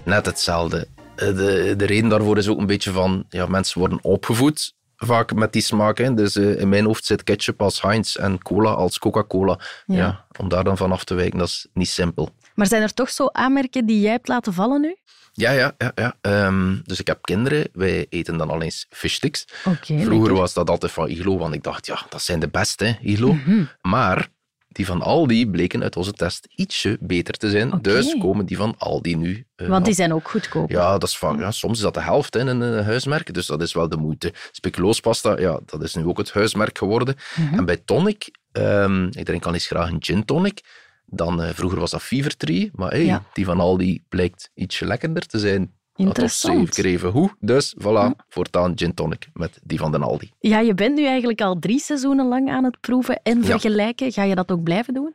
net 0.06 0.26
hetzelfde. 0.26 0.88
Eh, 1.16 1.28
De, 1.28 1.74
de 1.78 1.86
reden 1.86 2.10
daarvoor 2.10 2.38
is 2.38 2.48
ook 2.48 2.60
een 2.60 2.66
beetje 2.66 2.92
van, 2.92 3.24
ja, 3.30 3.46
mensen 3.46 3.80
worden 3.80 4.00
opgevoed 4.02 4.74
vaak 5.06 5.34
met 5.34 5.54
die 5.54 5.62
smaak. 5.62 5.98
Hè. 5.98 6.14
Dus 6.14 6.36
eh, 6.36 6.60
in 6.60 6.70
mijn 6.70 6.86
hoofd 6.86 7.06
zit 7.06 7.24
ketchup 7.24 7.62
als 7.62 7.82
Heinz 7.82 8.16
en 8.16 8.42
cola 8.42 8.70
als 8.70 9.00
Coca-Cola. 9.00 9.60
Ja. 9.86 9.96
Ja. 9.96 10.26
om 10.38 10.50
daar 10.50 10.64
dan 10.64 10.78
van 10.78 10.92
af 10.92 11.04
te 11.04 11.14
wijken, 11.14 11.40
dat 11.40 11.48
is 11.48 11.68
niet 11.74 11.90
simpel. 11.90 12.30
Maar 12.56 12.68
zijn 12.68 12.82
er 12.82 12.94
toch 12.94 13.10
zo 13.10 13.30
A-merken 13.38 13.86
die 13.86 14.02
jij 14.02 14.12
hebt 14.12 14.28
laten 14.28 14.54
vallen 14.54 14.82
nu? 14.82 14.96
Ja, 15.34 15.52
ja, 15.52 15.74
ja. 15.78 15.92
ja. 15.96 16.16
Ehm, 16.22 16.78
dus 16.84 17.00
ik 17.00 17.08
heb 17.08 17.22
kinderen, 17.22 17.68
wij 17.74 18.06
eten 18.10 18.38
dan 18.38 18.50
al 18.50 18.62
eens 18.62 18.86
fishsticks. 18.90 19.46
Vroeger 19.48 20.08
lekker. 20.10 20.34
was 20.34 20.54
dat 20.54 20.70
altijd 20.70 20.92
van 20.92 21.10
Iglo, 21.10 21.38
want 21.38 21.54
ik 21.54 21.64
dacht, 21.64 21.86
ja, 21.86 22.06
dat 22.10 22.22
zijn 22.22 22.40
de 22.40 22.48
beste, 22.48 22.86
hè, 22.86 22.94
Iglo. 23.02 23.34
Mhm. 23.34 23.64
Maar 23.82 24.28
die 24.72 24.86
van 24.86 25.02
Aldi 25.02 25.50
bleken 25.50 25.84
uit 25.84 25.96
onze 25.96 26.14
test 26.14 26.48
ietsje 26.56 26.98
beter 27.02 27.34
te 27.34 27.50
zijn. 27.50 27.80
Dus 27.82 28.16
komen 28.20 28.46
die 28.46 28.58
van 28.58 28.76
Aldi 28.78 29.16
nu. 29.16 29.46
eh, 29.56 29.68
Want 29.68 29.86
die 29.86 29.94
zijn 29.94 30.14
ook 30.14 30.30
goedkoop. 30.30 30.70
Ja, 30.70 30.92
dat 30.98 31.10
is 31.10 31.18
vaak, 31.18 31.40
ja, 31.40 31.52
soms 31.52 31.78
is 31.78 31.84
dat 31.84 31.94
de 31.94 32.02
helft 32.02 32.34
hè, 32.34 32.40
in 32.40 32.48
een 32.48 32.84
huismerk, 32.84 33.34
dus 33.34 33.46
dat 33.46 33.62
is 33.62 33.74
wel 33.74 33.90
de 33.90 33.98
moeite. 33.98 34.34
Speculoospasta, 34.52 35.40
ja, 35.40 35.60
dat 35.66 35.84
is 35.84 35.96
nu 35.96 36.06
ook 36.06 36.18
het 36.18 36.32
huismerk 36.32 36.78
geworden. 36.78 37.16
Mhm. 37.36 37.58
En 37.58 37.66
bij 37.66 37.78
tonic, 37.86 38.32
ehm, 38.52 39.06
ik 39.06 39.26
drink 39.26 39.46
al 39.46 39.54
eens 39.54 39.68
graag 39.68 39.90
een 39.90 40.04
gin 40.04 40.26
tonic, 40.26 40.62
dan, 41.06 41.42
eh, 41.44 41.50
vroeger 41.54 41.80
was 41.80 41.92
dat 41.92 42.02
Fever 42.02 42.38
Tree, 42.38 42.70
maar 42.74 42.90
hey, 42.92 43.06
Ja. 43.06 43.24
die 43.34 43.46
van 43.46 43.60
Aldi 43.60 44.04
blijkt 44.10 44.50
ietsje 44.54 44.86
lekkerder 44.86 45.26
te 45.26 45.40
zijn. 45.40 45.74
Interessant. 46.08 46.66
Dat 46.66 46.76
zeker 46.76 46.92
even 46.92 47.10
hoe. 47.10 47.30
Dus 47.40 47.76
voilà, 47.80 48.26
voortaan 48.30 48.72
gin 48.76 48.94
tonic 48.94 49.28
met 49.34 49.60
die 49.64 49.78
van 49.78 49.92
de 49.92 49.98
Aldi. 50.00 50.32
Ja, 50.40 50.60
je 50.60 50.74
bent 50.74 50.96
nu 50.96 51.06
eigenlijk 51.06 51.42
al 51.42 51.60
drie 51.60 51.80
seizoenen 51.80 52.28
lang 52.28 52.50
aan 52.50 52.64
het 52.64 52.78
proeven 52.80 53.20
en 53.24 53.38
Ja. 53.38 53.44
vergelijken. 53.46 54.12
Ga 54.12 54.24
je 54.24 54.36
dat 54.36 54.52
ook 54.52 54.64
blijven 54.64 54.94
doen? 54.94 55.14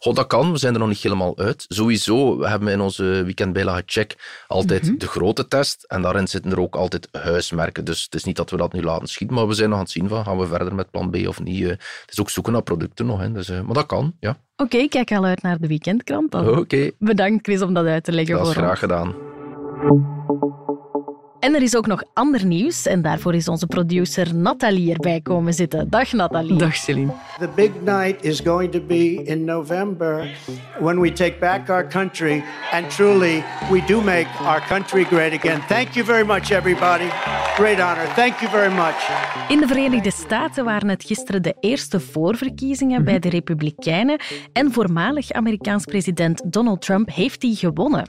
Dat 0.00 0.26
kan, 0.26 0.52
we 0.52 0.58
zijn 0.58 0.72
er 0.74 0.78
nog 0.80 0.88
niet 0.88 0.98
helemaal 0.98 1.38
uit. 1.38 1.64
Sowieso, 1.68 2.38
we 2.38 2.48
hebben 2.48 2.68
in 2.72 2.80
onze 2.80 3.02
weekendbijlage 3.24 3.82
check 3.86 4.42
altijd 4.46 4.82
Mhm. 4.82 4.98
de 4.98 5.06
grote 5.06 5.48
test 5.48 5.84
en 5.88 6.02
daarin 6.02 6.28
zitten 6.28 6.50
er 6.50 6.60
ook 6.60 6.76
altijd 6.76 7.08
huismerken. 7.12 7.84
Dus 7.84 8.02
het 8.04 8.14
is 8.14 8.24
niet 8.24 8.36
dat 8.36 8.50
we 8.50 8.56
dat 8.56 8.72
nu 8.72 8.82
laten 8.82 9.08
schieten, 9.08 9.36
maar 9.36 9.46
we 9.48 9.54
zijn 9.54 9.68
nog 9.68 9.78
aan 9.78 9.84
het 9.84 9.92
zien 9.92 10.08
van 10.08 10.24
gaan 10.24 10.38
we 10.38 10.46
verder 10.46 10.74
met 10.74 10.90
plan 10.90 11.10
B 11.10 11.16
of 11.26 11.40
niet. 11.42 11.62
eh. 11.62 11.68
Het 11.68 11.80
is 12.10 12.20
ook 12.20 12.30
zoeken 12.30 12.52
naar 12.52 12.62
producten 12.62 13.06
nog, 13.06 13.20
hè. 13.20 13.32
Dus, 13.32 13.48
eh, 13.48 13.60
maar 13.60 13.74
dat 13.74 13.86
kan, 13.86 14.14
ja. 14.20 14.36
Oké, 14.56 14.76
ik 14.76 14.90
kijk 14.90 15.12
al 15.12 15.24
uit 15.24 15.42
naar 15.42 15.58
de 15.58 15.66
weekendkrant 15.66 16.30
dan. 16.30 16.58
Oké, 16.58 16.90
Bedankt 16.98 17.46
Chris 17.46 17.62
om 17.62 17.74
dat 17.74 17.86
uit 17.86 18.04
te 18.04 18.12
leggen 18.12 18.36
dat 18.36 18.46
is 18.46 18.52
voor 18.52 18.62
graag 18.62 18.70
ons. 18.70 18.78
gedaan. 18.80 19.14
En 21.40 21.54
er 21.54 21.62
is 21.62 21.76
ook 21.76 21.86
nog 21.86 22.02
ander 22.12 22.46
nieuws 22.46 22.86
en 22.86 23.02
daarvoor 23.02 23.34
is 23.34 23.48
onze 23.48 23.66
producer 23.66 24.34
Nathalie 24.34 24.92
erbij 24.92 25.20
komen 25.20 25.54
zitten. 25.54 25.90
Dag 25.90 26.12
Nathalie. 26.12 26.58
Dag 26.58 26.76
Celine. 26.76 27.12
The 27.38 27.48
big 27.54 27.70
night 27.84 28.24
is 28.24 28.40
going 28.40 28.72
to 28.72 28.80
be 28.80 29.22
in 29.24 29.44
November 29.44 30.28
when 30.80 31.00
we 31.00 31.12
take 31.12 31.36
back 31.40 31.68
our 31.68 31.88
country 31.88 32.44
and 32.70 32.90
truly 32.90 33.44
we 33.70 33.84
do 33.86 34.00
make 34.00 34.26
our 34.40 34.66
country 34.66 35.04
great 35.04 35.32
again. 35.32 35.60
Thank 35.66 35.88
you 35.88 36.06
very 36.06 36.24
much, 36.24 36.50
everybody. 36.50 37.08
Great 37.54 37.80
honor. 37.80 38.06
Thank 38.14 38.38
you 38.38 38.50
very 38.50 38.72
much. 38.74 39.10
In 39.48 39.60
de 39.60 39.66
Verenigde 39.66 40.10
Staten 40.10 40.64
waren 40.64 40.88
het 40.88 41.04
gisteren 41.04 41.42
de 41.42 41.56
eerste 41.60 42.00
voorverkiezingen 42.00 43.04
bij 43.04 43.18
de 43.18 43.28
Republikeinen 43.28 44.20
en 44.52 44.72
voormalig 44.72 45.32
Amerikaans 45.32 45.84
president 45.84 46.52
Donald 46.52 46.80
Trump 46.80 47.10
heeft 47.10 47.40
die 47.40 47.56
gewonnen. 47.56 48.04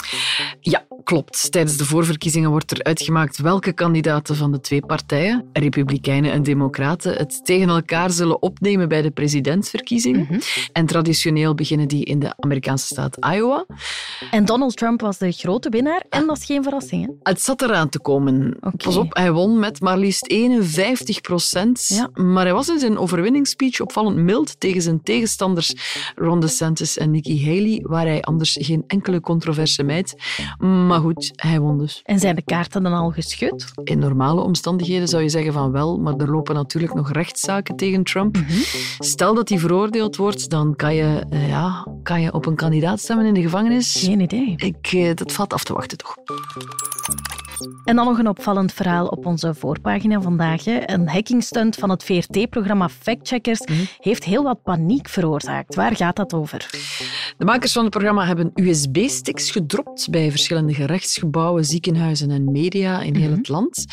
Ja, 0.59 0.83
klopt. 1.09 1.51
Tijdens 1.51 1.77
de 1.77 1.85
voorverkiezingen 1.85 2.49
wordt 2.49 2.71
er 2.71 2.83
uitgemaakt 2.83 3.37
welke 3.37 3.73
kandidaten 3.73 4.35
van 4.35 4.51
de 4.51 4.59
twee 4.59 4.85
partijen, 4.85 5.45
Republikeinen 5.53 6.31
en 6.31 6.43
Democraten, 6.43 7.13
het 7.13 7.45
tegen 7.45 7.69
elkaar 7.69 8.09
zullen 8.09 8.41
opnemen 8.41 8.87
bij 8.87 9.01
de 9.01 9.11
presidentsverkiezingen. 9.11 10.41
En 10.71 10.85
traditioneel 10.85 11.55
beginnen 11.55 11.87
die 11.87 12.05
in 12.05 12.19
de 12.19 12.33
Amerikaanse 12.39 12.85
staat 12.85 13.17
Iowa. 13.33 13.65
En 14.31 14.45
Donald 14.45 14.77
Trump 14.77 15.01
was 15.01 15.17
de 15.17 15.31
grote 15.31 15.69
winnaar 15.69 16.05
en 16.09 16.27
dat 16.27 16.37
is 16.37 16.45
geen 16.45 16.63
verrassing. 16.63 17.05
Hè? 17.05 17.11
Het 17.23 17.41
zat 17.41 17.61
eraan 17.61 17.89
te 17.89 17.99
komen. 17.99 18.57
Pas 18.77 18.95
op, 18.95 19.15
hij 19.15 19.31
won 19.31 19.59
met 19.59 19.81
maar 19.81 19.97
liefst 19.97 20.27
51 20.27 21.21
procent. 21.21 21.85
Ja. 21.87 22.09
Maar 22.23 22.43
hij 22.43 22.53
was 22.53 22.69
in 22.69 22.79
zijn 22.79 22.97
overwinningsspeech 22.97 23.79
opvallend 23.79 24.17
mild 24.17 24.59
tegen 24.59 24.81
zijn 24.81 25.03
tegenstanders 25.03 25.73
Ron 26.15 26.39
DeSantis 26.39 26.97
en 26.97 27.11
Nikki 27.11 27.45
Haley, 27.45 27.79
waar 27.83 28.05
hij 28.05 28.21
anders 28.21 28.57
geen 28.61 28.83
enkele 28.87 29.19
controverse 29.19 29.83
mijt. 29.83 30.15
Maar 30.59 30.98
goed, 30.99 31.31
hij 31.35 31.59
won 31.59 31.77
dus. 31.77 32.01
En 32.03 32.19
zijn 32.19 32.35
de 32.35 32.41
kaarten 32.41 32.83
dan 32.83 32.93
al 32.93 33.09
geschud? 33.09 33.65
In 33.83 33.99
normale 33.99 34.41
omstandigheden 34.41 35.07
zou 35.07 35.23
je 35.23 35.29
zeggen 35.29 35.53
van 35.53 35.71
wel, 35.71 35.97
maar 35.97 36.15
er 36.15 36.31
lopen 36.31 36.55
natuurlijk 36.55 36.93
nog 36.93 37.11
rechtszaken 37.11 37.75
tegen 37.75 38.03
Trump. 38.03 38.37
Stel 38.99 39.33
dat 39.33 39.49
hij 39.49 39.59
veroordeeld 39.59 40.15
wordt, 40.15 40.49
dan 40.49 40.75
kan 40.75 40.95
je, 40.95 41.25
eh, 41.29 41.47
ja, 41.47 41.87
kan 42.03 42.21
je 42.21 42.33
op 42.33 42.45
een 42.45 42.55
kandidaat 42.55 42.99
stemmen 42.99 43.25
in 43.25 43.33
de 43.33 43.41
gevangenis. 43.41 44.03
Geen 44.03 44.19
idee. 44.19 44.53
Ik, 44.57 44.87
eh, 44.87 45.15
dat 45.15 45.31
valt 45.31 45.53
af 45.53 45.63
te 45.63 45.73
wachten 45.73 45.97
toch. 45.97 46.15
En 47.83 47.95
dan 47.95 48.05
nog 48.05 48.17
een 48.17 48.27
opvallend 48.27 48.73
verhaal 48.73 49.07
op 49.07 49.25
onze 49.25 49.53
voorpagina 49.53 50.21
vandaag. 50.21 50.63
hè. 50.63 50.89
Een 50.89 51.07
hackingstunt 51.07 51.75
van 51.75 51.89
het 51.89 52.03
VRT-programma 52.03 52.89
Factcheckers 52.89 53.59
heeft 53.97 54.23
heel 54.23 54.43
wat 54.43 54.63
paniek 54.63 55.09
veroorzaakt. 55.09 55.75
Waar 55.75 55.95
gaat 55.95 56.15
dat 56.15 56.33
over? 56.33 56.69
De 57.37 57.45
makers 57.45 57.71
van 57.71 57.81
het 57.81 57.91
programma 57.91 58.25
hebben 58.25 58.51
USB-sticks 58.55 59.51
gedropt 59.51 60.09
bij 60.09 60.29
verschillende 60.29 60.73
gerechtsgebouwen, 60.73 61.65
ziekenhuizen 61.65 62.31
en 62.31 62.51
media 62.51 63.01
in 63.01 63.15
heel 63.15 63.31
het 63.31 63.47
land. 63.47 63.85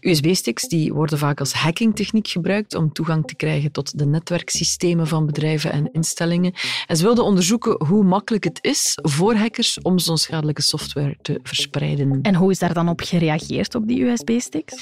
USB-sticks 0.00 0.68
die 0.68 0.92
worden 0.92 1.18
vaak 1.18 1.40
als 1.40 1.52
hackingtechniek 1.52 2.28
gebruikt 2.28 2.74
om 2.74 2.92
toegang 2.92 3.26
te 3.26 3.34
krijgen 3.34 3.72
tot 3.72 3.98
de 3.98 4.06
netwerksystemen 4.06 5.06
van 5.06 5.26
bedrijven 5.26 5.72
en 5.72 5.92
instellingen. 5.92 6.52
En 6.86 6.96
ze 6.96 7.02
wilden 7.02 7.24
onderzoeken 7.24 7.86
hoe 7.86 8.04
makkelijk 8.04 8.44
het 8.44 8.58
is 8.60 8.98
voor 9.02 9.34
hackers 9.34 9.80
om 9.82 9.98
zo'n 9.98 10.18
schadelijke 10.18 10.62
software 10.62 11.16
te 11.22 11.40
verspreiden. 11.42 12.18
En 12.22 12.34
hoe 12.34 12.50
is 12.50 12.58
daar 12.58 12.74
dan 12.74 12.88
op 12.88 13.02
gereageerd 13.06 13.74
op 13.74 13.88
die 13.88 14.04
USB-sticks? 14.04 14.74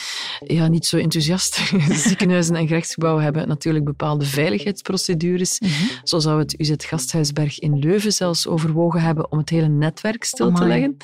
Ja, 0.47 0.69
niet 0.69 0.87
zo 0.87 0.97
enthousiast. 0.97 1.73
Ziekenhuizen 2.09 2.57
en 2.57 2.67
gerechtsgebouwen 2.67 3.25
hebben 3.25 3.49
natuurlijk 3.49 3.85
bepaalde 3.85 4.25
veiligheidsprocedures. 4.25 5.61
Zo 6.03 6.19
zou 6.19 6.39
het 6.39 6.61
UZ 6.61 6.73
Gasthuisberg 6.77 7.59
in 7.59 7.79
Leuven 7.79 8.13
zelfs 8.13 8.47
overwogen 8.47 9.01
hebben 9.01 9.33
om 9.33 9.39
het 9.39 9.51
hele 9.51 9.69
netwerk 9.69 10.25
stil 10.25 10.53
te 10.53 10.65
leggen. 10.65 10.97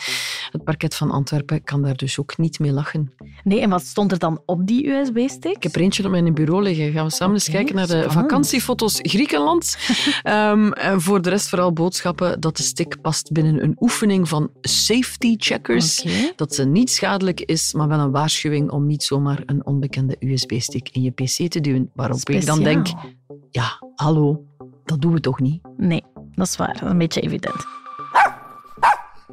Het 0.51 0.65
parket 0.65 0.95
van 0.95 1.11
Antwerpen 1.11 1.65
kan 1.65 1.83
daar 1.83 1.97
dus 1.97 2.19
ook 2.19 2.39
niet 2.39 2.59
mee 2.59 2.73
lachen. 2.73 3.13
Nee, 3.45 3.61
en 3.61 3.71
wat 3.71 3.85
stond 3.85 4.13
er 4.13 4.19
dan 4.19 4.43
op 4.47 4.67
die 4.67 4.89
USB-stick? 4.89 5.57
Ik 5.57 5.63
heb 5.63 5.75
er 5.75 5.81
eentje 5.81 6.05
op 6.05 6.11
mijn 6.11 6.35
bureau 6.35 6.63
liggen. 6.63 6.93
Gaan 6.93 7.05
we 7.07 7.13
samen 7.13 7.35
eens 7.35 7.49
kijken 7.49 7.75
naar 7.75 7.87
de 7.87 8.05
vakantiefoto's 8.09 8.99
Griekenland. 9.03 9.77
Ehm, 10.23 10.73
en 10.73 11.01
voor 11.01 11.23
de 11.23 11.31
rest 11.31 11.49
vooral 11.49 11.73
boodschappen 11.73 12.41
dat 12.41 12.57
de 12.57 12.63
stick 12.63 13.01
past 13.01 13.33
binnen 13.33 13.63
een 13.63 13.77
oefening 13.81 14.29
van 14.29 14.51
safety 14.61 15.35
checkers. 15.39 16.05
Dat 16.37 16.55
ze 16.55 16.65
niet 16.65 16.91
schadelijk 17.09 17.41
is, 17.41 17.73
maar 17.73 17.89
wel 17.89 17.99
een 17.99 18.11
waarschuwing 18.11 18.71
om 18.71 18.87
niet 18.87 19.03
zomaar 19.03 19.43
een 19.47 19.67
onbekende 19.67 20.17
USB-stick 20.21 20.89
in 20.93 21.03
je 21.03 21.11
pc 21.11 21.51
te 21.51 21.61
duwen. 21.61 21.91
Waarop 21.95 22.29
ik 22.29 22.47
dan 22.47 22.63
denk, 22.63 22.87
Speciaal. 22.87 23.15
ja, 23.51 23.83
hallo, 23.95 24.45
dat 24.85 25.01
doen 25.01 25.13
we 25.13 25.21
toch 25.21 25.41
niet? 25.41 25.63
Nee, 25.77 26.03
dat 26.35 26.47
is 26.47 26.57
waar. 26.57 26.73
Dat 26.73 26.83
is 26.83 26.91
een 26.91 26.99
beetje 26.99 27.21
evident. 27.21 27.67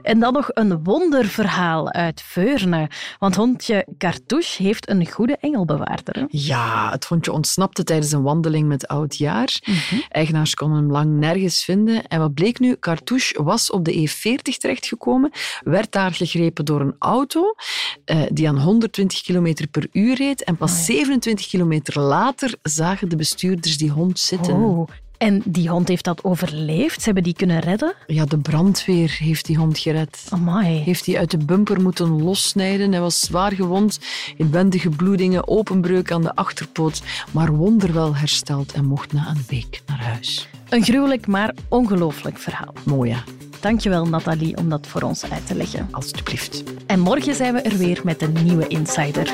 En 0.01 0.19
dan 0.19 0.33
nog 0.33 0.49
een 0.53 0.83
wonderverhaal 0.83 1.91
uit 1.91 2.21
Veurne. 2.21 2.89
Want 3.19 3.35
hondje 3.35 3.87
Cartouche 3.97 4.63
heeft 4.63 4.89
een 4.89 5.11
goede 5.11 5.37
engelbewaarder. 5.37 6.15
hè? 6.19 6.25
Ja, 6.29 6.91
het 6.91 7.05
hondje 7.05 7.31
ontsnapte 7.31 7.83
tijdens 7.83 8.11
een 8.11 8.21
wandeling 8.21 8.67
met 8.67 8.87
oudjaar. 8.87 9.59
Eigenaars 10.09 10.53
konden 10.53 10.77
hem 10.77 10.91
lang 10.91 11.17
nergens 11.19 11.63
vinden. 11.63 12.07
En 12.07 12.19
wat 12.19 12.33
bleek 12.33 12.59
nu? 12.59 12.75
Cartouche 12.79 13.43
was 13.43 13.71
op 13.71 13.85
de 13.85 14.09
E40 14.09 14.57
terechtgekomen, 14.57 15.31
werd 15.63 15.91
daar 15.91 16.11
gegrepen 16.11 16.65
door 16.65 16.81
een 16.81 16.95
auto 16.99 17.55
eh, 18.05 18.21
die 18.31 18.47
aan 18.47 18.59
120 18.59 19.21
km 19.21 19.53
per 19.71 19.87
uur 19.91 20.15
reed. 20.15 20.43
En 20.43 20.57
pas 20.57 20.85
27 20.85 21.47
kilometer 21.47 21.99
later 21.99 22.55
zagen 22.61 23.09
de 23.09 23.15
bestuurders 23.15 23.77
die 23.77 23.89
hond 23.89 24.19
zitten. 24.19 24.53
Oh. 24.53 24.87
En 25.17 25.41
die 25.45 25.69
hond 25.69 25.87
heeft 25.87 26.03
dat 26.03 26.23
overleefd? 26.23 26.97
Ze 26.99 27.05
hebben 27.05 27.23
die 27.23 27.33
kunnen 27.33 27.59
redden? 27.59 27.93
Ja, 28.07 28.25
de 28.25 28.37
brandweer 28.37 29.15
heeft 29.19 29.45
die 29.45 29.57
hond 29.57 29.77
gered. 29.77 30.27
Amai. 30.29 30.79
Heeft 30.79 31.05
hij 31.05 31.17
uit 31.17 31.31
de 31.31 31.37
bumper 31.37 31.81
moeten 31.81 32.23
lossnijden. 32.23 32.91
Hij 32.91 33.01
was 33.01 33.19
zwaar 33.19 33.51
gewond, 33.51 33.99
inwendige 34.37 34.89
bloedingen, 34.89 35.47
openbreuk 35.47 36.11
aan 36.11 36.21
de 36.21 36.35
achterpoot, 36.35 37.01
maar 37.31 37.51
wonderwel 37.51 38.15
hersteld 38.15 38.71
en 38.71 38.85
mocht 38.85 39.13
na 39.13 39.27
een 39.29 39.45
week 39.49 39.81
naar 39.85 40.03
huis. 40.03 40.47
Een 40.69 40.83
gruwelijk, 40.83 41.27
maar 41.27 41.53
ongelooflijk 41.67 42.37
verhaal. 42.37 42.73
Mooi, 42.83 43.09
ja. 43.09 43.23
Dankjewel, 43.59 44.05
Nathalie, 44.05 44.57
om 44.57 44.69
dat 44.69 44.87
voor 44.87 45.01
ons 45.01 45.29
uit 45.29 45.47
te 45.47 45.55
leggen. 45.55 45.87
Alsjeblieft. 45.91 46.63
En 46.85 46.99
morgen 46.99 47.35
zijn 47.35 47.53
we 47.53 47.61
er 47.61 47.77
weer 47.77 48.01
met 48.03 48.21
een 48.21 48.35
nieuwe 48.43 48.67
Insider. 48.67 49.33